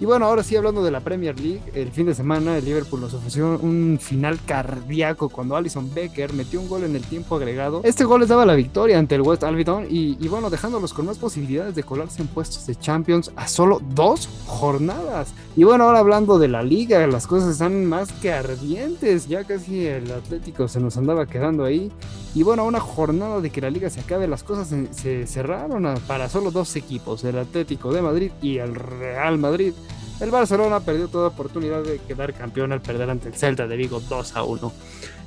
Y 0.00 0.06
bueno, 0.06 0.24
ahora 0.24 0.42
sí 0.42 0.56
hablando 0.56 0.82
de 0.82 0.90
la 0.90 1.00
Premier 1.00 1.38
League, 1.38 1.60
el 1.74 1.90
fin 1.90 2.06
de 2.06 2.14
semana 2.14 2.56
el 2.56 2.64
Liverpool 2.64 3.02
nos 3.02 3.12
ofreció 3.12 3.58
un 3.60 3.98
final 4.00 4.40
cardíaco 4.46 5.28
cuando 5.28 5.56
Alison 5.56 5.92
Becker 5.92 6.32
metió 6.32 6.58
un 6.58 6.70
gol 6.70 6.84
en 6.84 6.96
el 6.96 7.02
tiempo 7.02 7.36
agregado. 7.36 7.82
Este 7.84 8.04
gol 8.04 8.20
les 8.20 8.30
daba 8.30 8.46
la 8.46 8.54
victoria 8.54 8.98
ante 8.98 9.16
el 9.16 9.20
West 9.20 9.44
Albion 9.44 9.86
y, 9.90 10.16
bueno, 10.28 10.48
dejándolos 10.48 10.94
con 10.94 11.04
más 11.04 11.18
posibilidades 11.18 11.74
de 11.74 11.82
colarse 11.82 12.22
en 12.22 12.28
puestos 12.28 12.66
de 12.66 12.76
Champions 12.76 13.30
a 13.36 13.46
solo 13.46 13.82
dos 13.94 14.30
jornadas. 14.46 15.34
Y 15.54 15.64
bueno, 15.64 15.84
ahora 15.84 15.98
hablando 15.98 16.38
de 16.38 16.48
la 16.48 16.62
liga, 16.62 17.06
las 17.06 17.26
cosas 17.26 17.50
están 17.50 17.84
más 17.84 18.10
que 18.12 18.32
ardientes. 18.32 19.28
Ya 19.28 19.44
casi 19.44 19.86
el 19.86 20.10
Atlético 20.10 20.66
se 20.66 20.80
nos 20.80 20.96
andaba 20.96 21.26
quedando 21.26 21.64
ahí. 21.64 21.92
Y 22.34 22.44
bueno, 22.44 22.64
una 22.64 22.80
jornada 22.80 23.40
de 23.40 23.50
que 23.50 23.60
la 23.60 23.70
liga 23.70 23.90
se 23.90 24.00
acabe, 24.00 24.28
las 24.28 24.44
cosas 24.44 24.72
se, 24.92 25.26
cerraron 25.26 26.00
para 26.06 26.28
solo 26.28 26.52
dos 26.52 26.76
equipos, 26.76 27.24
el 27.24 27.36
Atlético 27.36 27.92
de 27.92 28.02
Madrid 28.02 28.30
y 28.40 28.58
el 28.58 28.74
Real 28.76 29.36
Madrid. 29.36 29.74
El 30.20 30.30
Barcelona 30.30 30.80
perdió 30.80 31.08
toda 31.08 31.28
oportunidad 31.28 31.82
de 31.82 31.98
quedar 31.98 32.34
campeón 32.34 32.72
al 32.72 32.82
perder 32.82 33.08
ante 33.08 33.28
el 33.28 33.34
Celta 33.34 33.66
de 33.66 33.74
Vigo 33.74 34.00
2 34.00 34.36
a 34.36 34.42
1. 34.42 34.72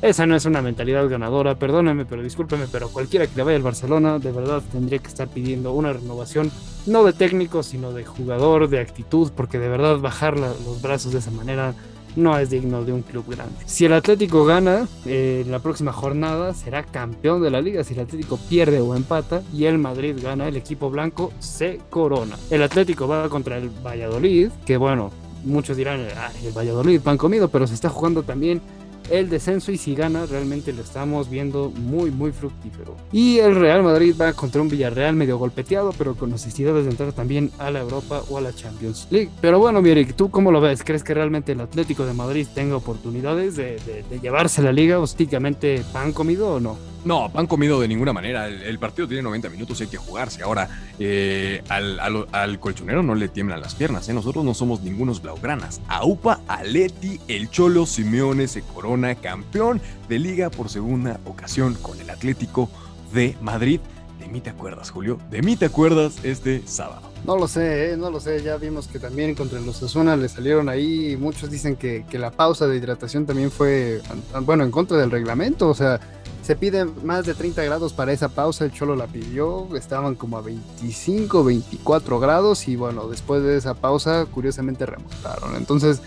Esa 0.04 0.28
no 0.28 0.36
es 0.36 0.46
una 0.46 0.62
mentalidad 0.62 1.10
ganadora, 1.10 1.56
perdóname, 1.56 2.06
pero 2.06 2.22
discúlpeme, 2.22 2.68
pero 2.72 2.90
cualquiera 2.90 3.26
que 3.26 3.36
le 3.36 3.44
vaya 3.44 3.58
al 3.58 3.64
Barcelona 3.64 4.20
de 4.20 4.32
verdad 4.32 4.62
tendría 4.72 5.00
que 5.00 5.08
estar 5.08 5.28
pidiendo 5.28 5.74
una 5.74 5.94
renovación, 5.94 6.52
no 6.86 7.04
de 7.04 7.14
técnico, 7.14 7.64
sino 7.64 7.92
de 7.92 8.06
jugador, 8.06 8.70
de 8.70 8.82
actitud, 8.82 9.32
porque 9.36 9.58
de 9.58 9.68
verdad 9.68 9.98
bajar 9.98 10.38
los 10.38 10.82
brazos 10.82 11.12
de 11.12 11.20
esa 11.20 11.32
manera 11.32 11.74
no 12.16 12.38
es 12.38 12.50
digno 12.50 12.84
de 12.84 12.94
un 12.94 13.02
club 13.02 13.26
grande. 13.28 13.56
Si 13.66 13.86
el 13.86 13.94
Atlético 13.94 14.46
gana 14.46 14.88
eh, 15.06 15.46
la 15.48 15.60
próxima 15.60 15.94
jornada, 15.94 16.54
será 16.54 16.84
campeón 16.84 17.42
de 17.42 17.52
la 17.52 17.62
liga. 17.62 17.84
Si 17.84 17.94
el 17.94 18.02
Atlético 18.02 18.38
pierde 18.50 18.80
o 18.80 18.96
empata 18.96 19.42
y 19.54 19.66
el 19.66 19.78
Madrid 19.78 20.16
gana, 20.22 20.48
el 20.48 20.56
equipo 20.56 20.90
blanco 20.90 21.32
se 21.40 21.80
corona. 21.90 22.38
El 22.50 22.64
Atlético 22.64 23.08
va 23.08 23.30
contra 23.30 23.58
el 23.58 23.70
Valladolid, 23.70 24.50
que 24.66 24.78
bueno, 24.78 25.12
muchos 25.44 25.78
dirán, 25.78 26.08
"Ay, 26.18 26.48
el 26.48 26.54
Valladolid 26.54 27.02
pan 27.02 27.18
comido, 27.18 27.48
pero 27.48 27.68
se 27.68 27.74
está 27.74 27.90
jugando 27.90 28.24
también 28.24 28.62
el 29.10 29.30
descenso 29.30 29.72
y 29.72 29.78
si 29.78 29.96
gana 29.96 30.26
realmente 30.26 30.74
lo 30.74 30.82
estamos 30.82 31.30
viendo 31.30 31.70
muy 31.70 32.12
muy 32.12 32.32
fructífero. 32.32 32.96
Y 33.12 33.40
el 33.40 33.56
Real 33.56 33.84
Madrid 33.84 34.16
va 34.20 34.34
contra 34.34 34.62
un 34.62 34.70
Villarreal 34.70 35.16
medio 35.16 35.38
golpeteado 35.38 35.94
pero 35.98 36.16
con 36.16 36.32
necesidades 36.32 36.86
de 36.86 36.92
entrar 36.92 37.14
también 37.14 37.52
a 37.58 37.72
la 37.72 37.80
Europa 37.80 38.24
o 38.30 38.38
a 38.38 38.42
la 38.42 38.54
Champions 38.54 39.08
League. 39.12 39.30
Pero 39.42 39.60
bueno, 39.60 39.82
Mirik, 39.82 40.16
¿tú 40.16 40.30
cómo 40.30 40.52
lo 40.52 40.62
ves? 40.62 40.84
¿Crees 40.84 41.04
que 41.04 41.14
realmente 41.14 41.52
el 41.52 41.62
Atlético 41.62 42.06
de 42.06 42.14
Madrid 42.14 42.48
tenga 42.54 42.76
oportunidades 42.76 43.56
de, 43.56 43.80
llevarse 44.22 44.62
la 44.62 44.72
liga 44.72 45.00
hostísticamente 45.00 45.84
pan 45.92 46.14
comido 46.14 46.56
o 46.56 46.60
no? 46.60 46.93
No, 47.06 47.30
pan 47.32 47.48
comido 47.48 47.82
de 47.82 47.88
ninguna 47.88 48.14
manera. 48.14 48.48
El, 48.48 48.80
partido 48.80 49.08
tiene 49.08 49.24
90 49.24 49.50
minutos 49.50 49.80
y 49.80 49.84
hay 49.84 49.90
que 49.90 49.98
jugarse. 49.98 50.42
Ahora, 50.44 50.70
eh, 51.00 51.62
al 51.68 52.60
colchonero 52.60 53.04
no 53.04 53.16
le 53.16 53.28
tiemblan 53.28 53.60
las 53.60 53.76
piernas. 53.76 54.08
¿eh? 54.08 54.14
Nosotros 54.14 54.46
no 54.46 54.54
somos 54.54 54.82
ningunos 54.82 55.22
blaugranas. 55.22 55.82
Aupa, 55.88 56.40
Aleti, 56.48 57.20
el 57.28 57.50
Cholo 57.50 57.86
Simeone 57.86 58.48
se 58.48 58.62
corona 58.62 59.16
campeón 59.16 59.82
de 60.08 60.20
liga 60.20 60.50
por 60.50 60.70
segunda 60.70 61.20
ocasión 61.26 61.76
con 61.76 62.00
el 62.00 62.10
Atlético 62.10 62.70
de 63.14 63.36
Madrid. 63.42 63.82
De 64.20 64.30
mí 64.30 64.40
te 64.40 64.50
acuerdas, 64.50 64.90
Julio. 64.90 65.20
De 65.30 65.42
mí 65.42 65.58
te 65.58 65.66
acuerdas 65.66 66.16
este 66.24 66.64
sábado. 66.66 67.02
No 67.26 67.38
lo 67.38 67.48
sé, 67.48 67.92
¿eh? 67.92 67.98
no 67.98 68.10
lo 68.10 68.22
sé. 68.22 68.42
Ya 68.42 68.56
vimos 68.56 68.88
que 68.88 69.00
también 69.00 69.36
contra 69.36 69.60
los 69.60 69.84
Osuna 69.84 70.16
le 70.16 70.30
salieron 70.30 70.70
ahí. 70.70 71.18
Muchos 71.18 71.52
dicen 71.52 71.76
que, 71.76 72.06
que 72.10 72.18
la 72.18 72.32
pausa 72.32 72.66
de 72.68 72.78
hidratación 72.78 73.26
también 73.26 73.52
fue, 73.52 74.02
bueno, 74.42 74.64
en 74.64 74.72
contra 74.72 74.98
del 74.98 75.12
reglamento. 75.12 75.70
O 75.70 75.74
sea, 75.74 76.00
se 76.44 76.56
pide 76.56 76.86
más 76.86 77.26
de 77.26 77.34
30 77.34 77.64
grados 77.64 77.94
para 77.94 78.12
esa 78.12 78.30
pausa. 78.30 78.66
El 78.66 78.74
Cholo 78.74 78.96
la 78.96 79.08
pidió. 79.08 79.76
Estaban 79.76 80.16
como 80.16 80.38
a 80.38 80.42
25, 80.42 81.44
24 81.44 82.20
grados. 82.20 82.68
Y 82.68 82.76
bueno, 82.76 83.08
después 83.08 83.42
de 83.44 83.58
esa 83.58 83.74
pausa, 83.74 84.26
curiosamente 84.32 84.86
remontaron. 84.86 85.56
Entonces. 85.56 86.02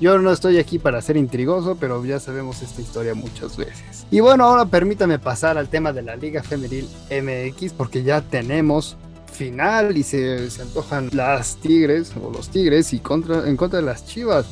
Yo 0.00 0.18
no 0.18 0.32
estoy 0.32 0.56
aquí 0.56 0.78
para 0.78 1.02
ser 1.02 1.18
intrigoso, 1.18 1.76
pero 1.78 2.02
ya 2.06 2.18
sabemos 2.18 2.62
esta 2.62 2.80
historia 2.80 3.12
muchas 3.12 3.58
veces. 3.58 4.06
Y 4.10 4.20
bueno, 4.20 4.44
ahora 4.44 4.64
permítame 4.64 5.18
pasar 5.18 5.58
al 5.58 5.68
tema 5.68 5.92
de 5.92 6.00
la 6.00 6.16
Liga 6.16 6.42
Femenil 6.42 6.88
MX, 7.10 7.74
porque 7.74 8.02
ya 8.02 8.22
tenemos 8.22 8.96
final 9.30 9.98
y 9.98 10.02
se, 10.02 10.50
se 10.50 10.62
antojan 10.62 11.10
las 11.12 11.56
Tigres 11.56 12.12
o 12.16 12.30
los 12.30 12.48
Tigres 12.48 12.94
y 12.94 13.00
contra, 13.00 13.46
en 13.46 13.58
contra 13.58 13.80
de 13.80 13.84
las 13.84 14.06
Chivas. 14.06 14.46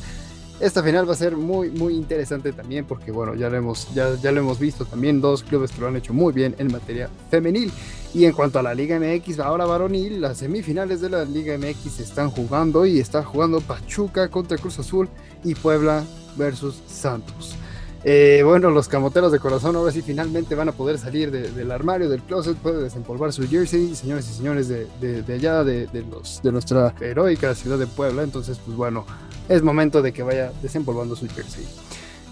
Esta 0.59 0.83
final 0.83 1.07
va 1.07 1.13
a 1.13 1.15
ser 1.15 1.37
muy 1.37 1.69
muy 1.69 1.95
interesante 1.95 2.51
también 2.51 2.85
porque 2.85 3.11
bueno, 3.11 3.33
ya 3.33 3.49
lo 3.49 3.55
hemos 3.55 3.93
ya, 3.93 4.15
ya 4.15 4.31
lo 4.31 4.41
hemos 4.41 4.59
visto 4.59 4.85
también 4.85 5.21
dos 5.21 5.43
clubes 5.43 5.71
que 5.71 5.79
lo 5.79 5.87
han 5.87 5.95
hecho 5.95 6.13
muy 6.13 6.33
bien 6.33 6.55
en 6.57 6.71
materia 6.71 7.09
femenil. 7.29 7.71
Y 8.13 8.25
en 8.25 8.33
cuanto 8.33 8.59
a 8.59 8.63
la 8.63 8.73
Liga 8.73 8.99
MX, 8.99 9.39
ahora 9.39 9.65
varonil, 9.65 10.19
las 10.19 10.39
semifinales 10.39 10.99
de 10.99 11.11
la 11.11 11.25
Liga 11.25 11.57
MX 11.57 11.93
se 11.93 12.03
están 12.03 12.29
jugando 12.31 12.85
y 12.85 12.99
está 12.99 13.23
jugando 13.23 13.61
Pachuca 13.61 14.29
contra 14.29 14.57
Cruz 14.57 14.79
Azul 14.79 15.07
y 15.43 15.53
Puebla 15.55 16.03
versus 16.35 16.81
Santos. 16.87 17.58
Eh, 18.05 18.43
bueno, 18.45 18.69
los 18.69 18.87
camoteros 18.87 19.31
de 19.33 19.39
corazón 19.39 19.75
ahora 19.75 19.91
sí 19.91 20.01
finalmente 20.01 20.55
van 20.55 20.69
a 20.69 20.71
poder 20.71 20.97
salir 20.97 21.31
de- 21.31 21.51
del 21.51 21.69
armario, 21.71 22.07
del 22.09 22.21
closet, 22.21 22.55
puede 22.57 22.81
desempolvar 22.81 23.33
su 23.33 23.45
jersey, 23.47 23.93
señores 23.93 24.29
y 24.29 24.33
señores 24.33 24.67
de, 24.69 24.87
allá, 25.33 25.63
de, 25.65 25.87
de 25.87 26.03
los, 26.03 26.41
de 26.41 26.51
nuestra 26.53 26.93
heroica 27.01 27.53
ciudad 27.55 27.77
de 27.77 27.87
Puebla. 27.87 28.23
Entonces, 28.23 28.57
pues 28.65 28.77
bueno, 28.77 29.05
es 29.49 29.61
momento 29.63 30.01
de 30.01 30.13
que 30.13 30.23
vaya 30.23 30.51
desempolvando 30.61 31.15
su 31.15 31.27
jersey. 31.27 31.65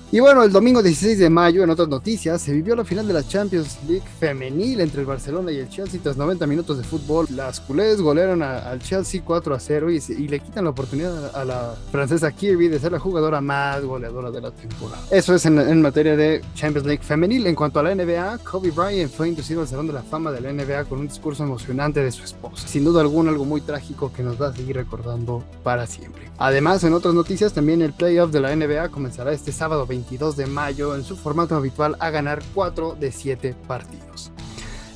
Y 0.10 0.22
bueno, 0.22 0.42
el 0.42 0.54
domingo 0.54 0.82
16 0.82 1.20
de 1.20 1.30
mayo, 1.30 1.64
en 1.64 1.70
otras 1.70 1.90
noticias, 1.90 2.42
se 2.42 2.54
vivió 2.54 2.78
la 2.78 2.86
final 2.86 3.06
de 3.06 3.14
la 3.14 3.28
Champions 3.28 3.78
League 3.90 4.06
femenil 4.22 4.80
entre 4.80 5.02
el 5.02 5.06
Barcelona 5.06 5.52
y 5.52 5.58
el 5.58 5.68
Chelsea 5.68 6.00
tras 6.02 6.16
90 6.16 6.48
minutos 6.48 6.78
de 6.78 6.86
fútbol. 6.86 7.28
Las 7.36 7.60
culés 7.60 8.00
golearon 8.00 8.42
al 8.42 8.80
Chelsea 8.80 9.22
4 9.26 9.54
a 9.54 9.60
0 9.60 9.92
y, 9.92 10.28
le 10.30 10.40
quitan 10.40 10.64
la 10.64 10.70
oportunidad 10.70 11.36
a 11.36 11.44
la 11.44 11.76
francesa 11.92 12.32
Kirby 12.32 12.70
de 12.70 12.80
ser 12.80 12.94
la 12.94 13.00
jugadora 13.00 13.42
más 13.42 13.84
goleadora 13.84 14.32
de 14.32 14.40
la 14.40 14.52
temporada. 14.52 15.04
Eso 15.12 15.36
es 15.36 15.46
en, 15.46 15.60
en 15.60 15.82
materia 15.82 16.16
de 16.16 16.42
Champions 16.56 16.88
League 16.88 17.04
femenil. 17.04 17.46
En 17.46 17.56
cuanto 17.56 17.82
a 17.82 17.84
la 17.84 17.94
NBA, 17.94 18.38
Kobe 18.50 18.72
Bryant 18.72 19.12
fue 19.12 19.28
inducido 19.28 19.60
al 19.60 19.68
Salón 19.68 19.88
de 19.88 19.94
la 19.94 20.04
Fama 20.04 20.32
de 20.32 20.40
la 20.40 20.54
NBA 20.54 20.86
con 20.86 21.00
un 21.00 21.10
discurso 21.10 21.44
emocionante 21.44 22.02
de 22.02 22.14
su 22.14 22.24
esposa. 22.24 22.66
Sin 22.66 22.86
duda 22.86 23.02
alguna, 23.02 23.32
algo 23.32 23.44
muy 23.44 23.60
trágico 23.60 24.14
que 24.14 24.24
nos 24.24 24.42
va 24.42 24.48
a 24.48 24.54
seguir 24.54 24.78
recordando 24.78 25.44
para 25.64 25.86
siempre. 25.86 26.32
Además, 26.38 26.82
en 26.86 26.94
otras 26.94 27.14
noticias, 27.14 27.52
también 27.52 27.82
el 27.82 27.92
playoff 27.92 28.32
de 28.32 28.40
la 28.40 28.56
NBA 28.56 28.88
comenzará 28.90 29.34
este 29.34 29.52
sábado 29.52 29.86
22 29.98 30.38
de 30.38 30.46
mayo 30.46 30.96
en 30.96 31.04
su 31.04 31.18
formato 31.18 31.56
habitual 31.56 31.96
a 32.00 32.12
ganar 32.12 32.44
4 32.54 32.98
de 33.00 33.12
7 33.12 33.56
partidos. 33.68 34.32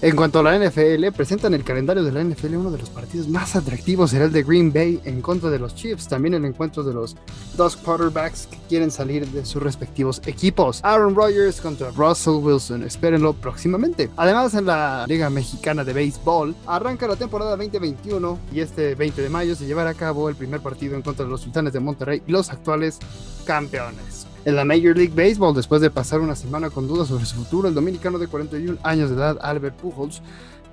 En 0.03 0.15
cuanto 0.15 0.39
a 0.39 0.43
la 0.43 0.57
NFL, 0.57 1.11
presentan 1.15 1.53
el 1.53 1.63
calendario 1.63 2.03
de 2.03 2.11
la 2.11 2.23
NFL, 2.23 2.55
uno 2.55 2.71
de 2.71 2.79
los 2.79 2.89
partidos 2.89 3.27
más 3.27 3.55
atractivos 3.55 4.09
será 4.09 4.25
el 4.25 4.31
de 4.31 4.41
Green 4.41 4.73
Bay 4.73 4.99
en 5.05 5.21
contra 5.21 5.51
de 5.51 5.59
los 5.59 5.75
Chiefs, 5.75 6.07
también 6.07 6.33
el 6.33 6.43
encuentro 6.43 6.81
de 6.81 6.91
los 6.91 7.15
dos 7.55 7.77
quarterbacks 7.77 8.47
que 8.47 8.57
quieren 8.67 8.89
salir 8.89 9.27
de 9.27 9.45
sus 9.45 9.61
respectivos 9.61 10.19
equipos. 10.25 10.79
Aaron 10.83 11.13
Rodgers 11.13 11.61
contra 11.61 11.91
Russell 11.91 12.43
Wilson, 12.43 12.81
espérenlo 12.81 13.33
próximamente. 13.33 14.09
Además, 14.17 14.55
en 14.55 14.65
la 14.65 15.05
Liga 15.07 15.29
Mexicana 15.29 15.83
de 15.83 15.93
Béisbol, 15.93 16.55
arranca 16.65 17.07
la 17.07 17.15
temporada 17.15 17.51
2021 17.51 18.39
y 18.51 18.61
este 18.61 18.95
20 18.95 19.21
de 19.21 19.29
mayo 19.29 19.55
se 19.55 19.67
llevará 19.67 19.91
a 19.91 19.95
cabo 19.95 20.29
el 20.29 20.35
primer 20.35 20.61
partido 20.61 20.95
en 20.95 21.03
contra 21.03 21.25
de 21.25 21.29
los 21.29 21.41
Sultanes 21.41 21.73
de 21.73 21.79
Monterrey 21.79 22.23
y 22.25 22.31
los 22.31 22.49
actuales 22.49 22.97
campeones. 23.45 24.25
En 24.43 24.55
la 24.55 24.65
Major 24.65 24.97
League 24.97 25.13
Baseball, 25.15 25.53
después 25.53 25.81
de 25.81 25.91
pasar 25.91 26.19
una 26.19 26.35
semana 26.35 26.71
con 26.71 26.87
dudas 26.87 27.09
sobre 27.09 27.25
su 27.25 27.35
futuro, 27.35 27.67
el 27.67 27.75
dominicano 27.75 28.17
de 28.17 28.27
41 28.27 28.79
años 28.81 29.11
de 29.11 29.15
edad, 29.15 29.37
Albert 29.39 29.75
Pujols, 29.75 30.23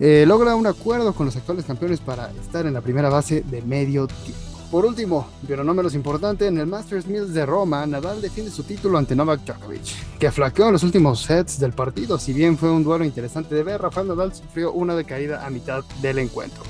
eh, 0.01 0.25
logra 0.27 0.55
un 0.55 0.67
acuerdo 0.67 1.13
con 1.13 1.27
los 1.27 1.37
actuales 1.37 1.67
campeones 1.67 2.01
para 2.01 2.31
estar 2.41 2.65
en 2.65 2.73
la 2.73 2.81
primera 2.81 3.11
base 3.11 3.43
de 3.43 3.61
medio 3.61 4.07
tiempo. 4.07 4.41
Por 4.71 4.87
último, 4.87 5.29
pero 5.47 5.65
no 5.65 5.75
menos 5.75 5.95
importante, 5.95 6.47
en 6.47 6.57
el 6.57 6.67
Masters 6.67 7.07
Mills 7.07 7.35
de 7.35 7.45
Roma, 7.45 7.87
Nadal 7.87 8.23
defiende 8.23 8.51
su 8.51 8.63
título 8.63 8.97
ante 8.97 9.15
Novak 9.15 9.45
Djokovic, 9.45 10.19
que 10.19 10.31
flaqueó 10.31 10.69
en 10.69 10.73
los 10.73 10.83
últimos 10.83 11.21
sets 11.21 11.61
del 11.61 11.73
partido. 11.73 12.19
Si 12.19 12.33
bien 12.33 12.57
fue 12.57 12.71
un 12.71 12.85
duelo 12.85 13.05
interesante 13.05 13.55
de 13.55 13.65
ver, 13.65 13.83
Rafael 13.83 14.09
Nadal 14.09 14.35
sufrió 14.35 14.73
una 14.73 14.95
decaída 14.95 15.45
a 15.45 15.51
mitad 15.51 15.85
del 16.01 16.19
encuentro, 16.21 16.63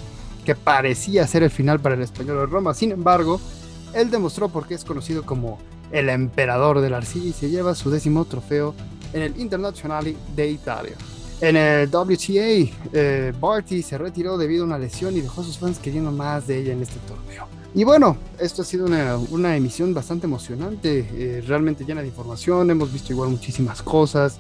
que 0.45 0.57
parecía 0.57 1.27
ser 1.29 1.45
el 1.45 1.51
final 1.51 1.79
para 1.79 1.95
el 1.95 2.03
español 2.03 2.39
de 2.39 2.47
Roma. 2.47 2.75
Sin 2.75 2.91
embargo, 2.91 3.41
él 3.95 4.11
demostró 4.11 4.49
por 4.49 4.67
qué 4.67 4.75
es 4.75 4.85
conocido 4.85 5.25
como 5.25 5.59
el 5.93 6.09
emperador 6.09 6.81
del 6.81 6.95
arcilla 6.95 7.29
y 7.29 7.33
se 7.33 7.51
lleva 7.51 7.75
su 7.75 7.91
décimo 7.91 8.25
trofeo 8.25 8.75
en 9.13 9.23
el 9.23 9.41
Internazionale 9.41 10.17
de 10.35 10.51
Italia. 10.51 10.97
En 11.41 11.57
el 11.57 11.89
WTA, 11.89 12.71
eh, 12.93 13.33
Barty 13.39 13.83
se 13.83 13.97
retiró 13.97 14.37
debido 14.37 14.65
a 14.65 14.67
una 14.67 14.79
lesión 14.79 15.17
y 15.17 15.21
dejó 15.21 15.43
a 15.43 15.45
sus 15.45 15.59
fans 15.59 15.79
queriendo 15.79 16.11
más 16.11 16.49
de 16.49 16.59
ella 16.59 16.73
en 16.73 16.83
este 16.83 16.99
torneo. 17.07 17.47
Y 17.75 17.85
bueno, 17.85 18.17
esto 18.41 18.63
ha 18.63 18.65
sido 18.65 18.87
una, 18.87 19.57
emisión 19.57 19.95
bastante 19.95 20.27
emocionante, 20.27 21.07
eh, 21.13 21.45
realmente 21.47 21.85
llena 21.85 22.01
de 22.01 22.09
información, 22.09 22.71
hemos 22.71 22.93
visto 22.93 23.13
igual 23.13 23.29
muchísimas 23.29 23.83
cosas. 23.83 24.39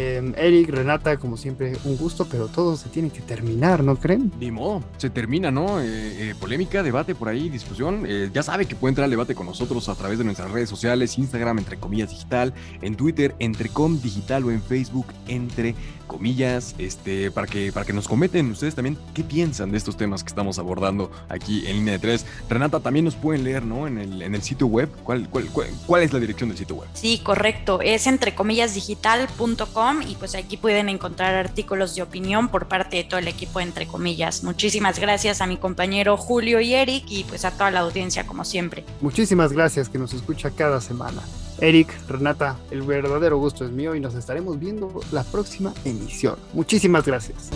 Em, 0.00 0.32
Eric, 0.36 0.70
Renata, 0.70 1.16
como 1.16 1.36
siempre, 1.36 1.72
un 1.82 1.96
gusto, 1.96 2.24
pero 2.30 2.46
todo 2.46 2.76
se 2.76 2.88
tiene 2.88 3.10
que 3.10 3.20
terminar, 3.20 3.82
¿no 3.82 3.96
creen? 3.96 4.30
Ni 4.38 4.52
modo, 4.52 4.84
se 4.96 5.10
termina, 5.10 5.50
¿no? 5.50 5.80
Eh, 5.80 5.86
eh, 6.30 6.34
polémica, 6.38 6.84
debate 6.84 7.16
por 7.16 7.28
ahí, 7.28 7.48
discusión. 7.48 8.06
ya 8.32 8.44
sabe 8.44 8.66
que 8.66 8.76
puede 8.76 8.92
entrar 8.92 9.06
al 9.06 9.10
debate 9.10 9.34
con 9.34 9.46
nosotros 9.46 9.88
a 9.88 9.96
través 9.96 10.18
de 10.18 10.24
nuestras 10.24 10.52
redes 10.52 10.68
sociales, 10.68 11.18
Instagram, 11.18 11.58
entre 11.58 11.78
comillas 11.78 12.10
digital, 12.10 12.54
en 12.80 12.94
Twitter, 12.94 13.34
entrecom 13.40 14.00
digital 14.00 14.44
o 14.44 14.52
en 14.52 14.62
Facebook, 14.62 15.06
entre 15.26 15.74
comillas, 16.06 16.74
este, 16.78 17.30
para 17.30 17.46
que, 17.46 17.70
para 17.70 17.84
que 17.84 17.92
nos 17.92 18.08
cometen 18.08 18.50
ustedes 18.50 18.74
también 18.74 18.98
qué 19.14 19.22
piensan 19.22 19.70
de 19.70 19.78
estos 19.78 19.96
temas 19.96 20.24
que 20.24 20.28
estamos 20.28 20.58
abordando 20.58 21.12
aquí 21.28 21.66
en 21.66 21.76
línea 21.76 21.92
de 21.94 21.98
tres. 21.98 22.26
Renata, 22.48 22.80
también 22.80 23.04
nos 23.04 23.14
pueden 23.14 23.44
leer, 23.44 23.64
¿no? 23.64 23.86
En 23.86 23.98
el, 23.98 24.22
en 24.22 24.34
el 24.34 24.42
sitio 24.42 24.66
web. 24.66 24.88
¿Cuál, 25.04 25.28
cuál, 25.28 25.48
cuál, 25.86 26.02
es 26.02 26.12
la 26.12 26.18
dirección 26.18 26.48
del 26.48 26.58
sitio 26.58 26.76
web? 26.76 26.88
Sí, 26.94 27.20
correcto. 27.22 27.80
Es 27.80 28.06
entre 28.06 28.34
comillas 28.34 28.74
digital.com 28.74 29.87
y 30.06 30.14
pues 30.14 30.34
aquí 30.34 30.56
pueden 30.56 30.88
encontrar 30.88 31.34
artículos 31.34 31.94
de 31.94 32.02
opinión 32.02 32.48
por 32.48 32.68
parte 32.68 32.96
de 32.96 33.04
todo 33.04 33.18
el 33.18 33.28
equipo 33.28 33.60
entre 33.60 33.86
comillas. 33.86 34.44
Muchísimas 34.44 34.98
gracias 34.98 35.40
a 35.40 35.46
mi 35.46 35.56
compañero 35.56 36.16
Julio 36.16 36.60
y 36.60 36.74
Eric 36.74 37.04
y 37.08 37.24
pues 37.24 37.44
a 37.44 37.50
toda 37.50 37.70
la 37.70 37.80
audiencia 37.80 38.26
como 38.26 38.44
siempre. 38.44 38.84
Muchísimas 39.00 39.52
gracias 39.52 39.88
que 39.88 39.98
nos 39.98 40.12
escucha 40.12 40.50
cada 40.50 40.80
semana. 40.80 41.22
Eric, 41.60 41.88
Renata, 42.08 42.56
el 42.70 42.82
verdadero 42.82 43.38
gusto 43.38 43.64
es 43.64 43.70
mío 43.70 43.94
y 43.94 44.00
nos 44.00 44.14
estaremos 44.14 44.60
viendo 44.60 45.00
la 45.10 45.24
próxima 45.24 45.72
emisión. 45.84 46.36
Muchísimas 46.52 47.04
gracias. 47.04 47.50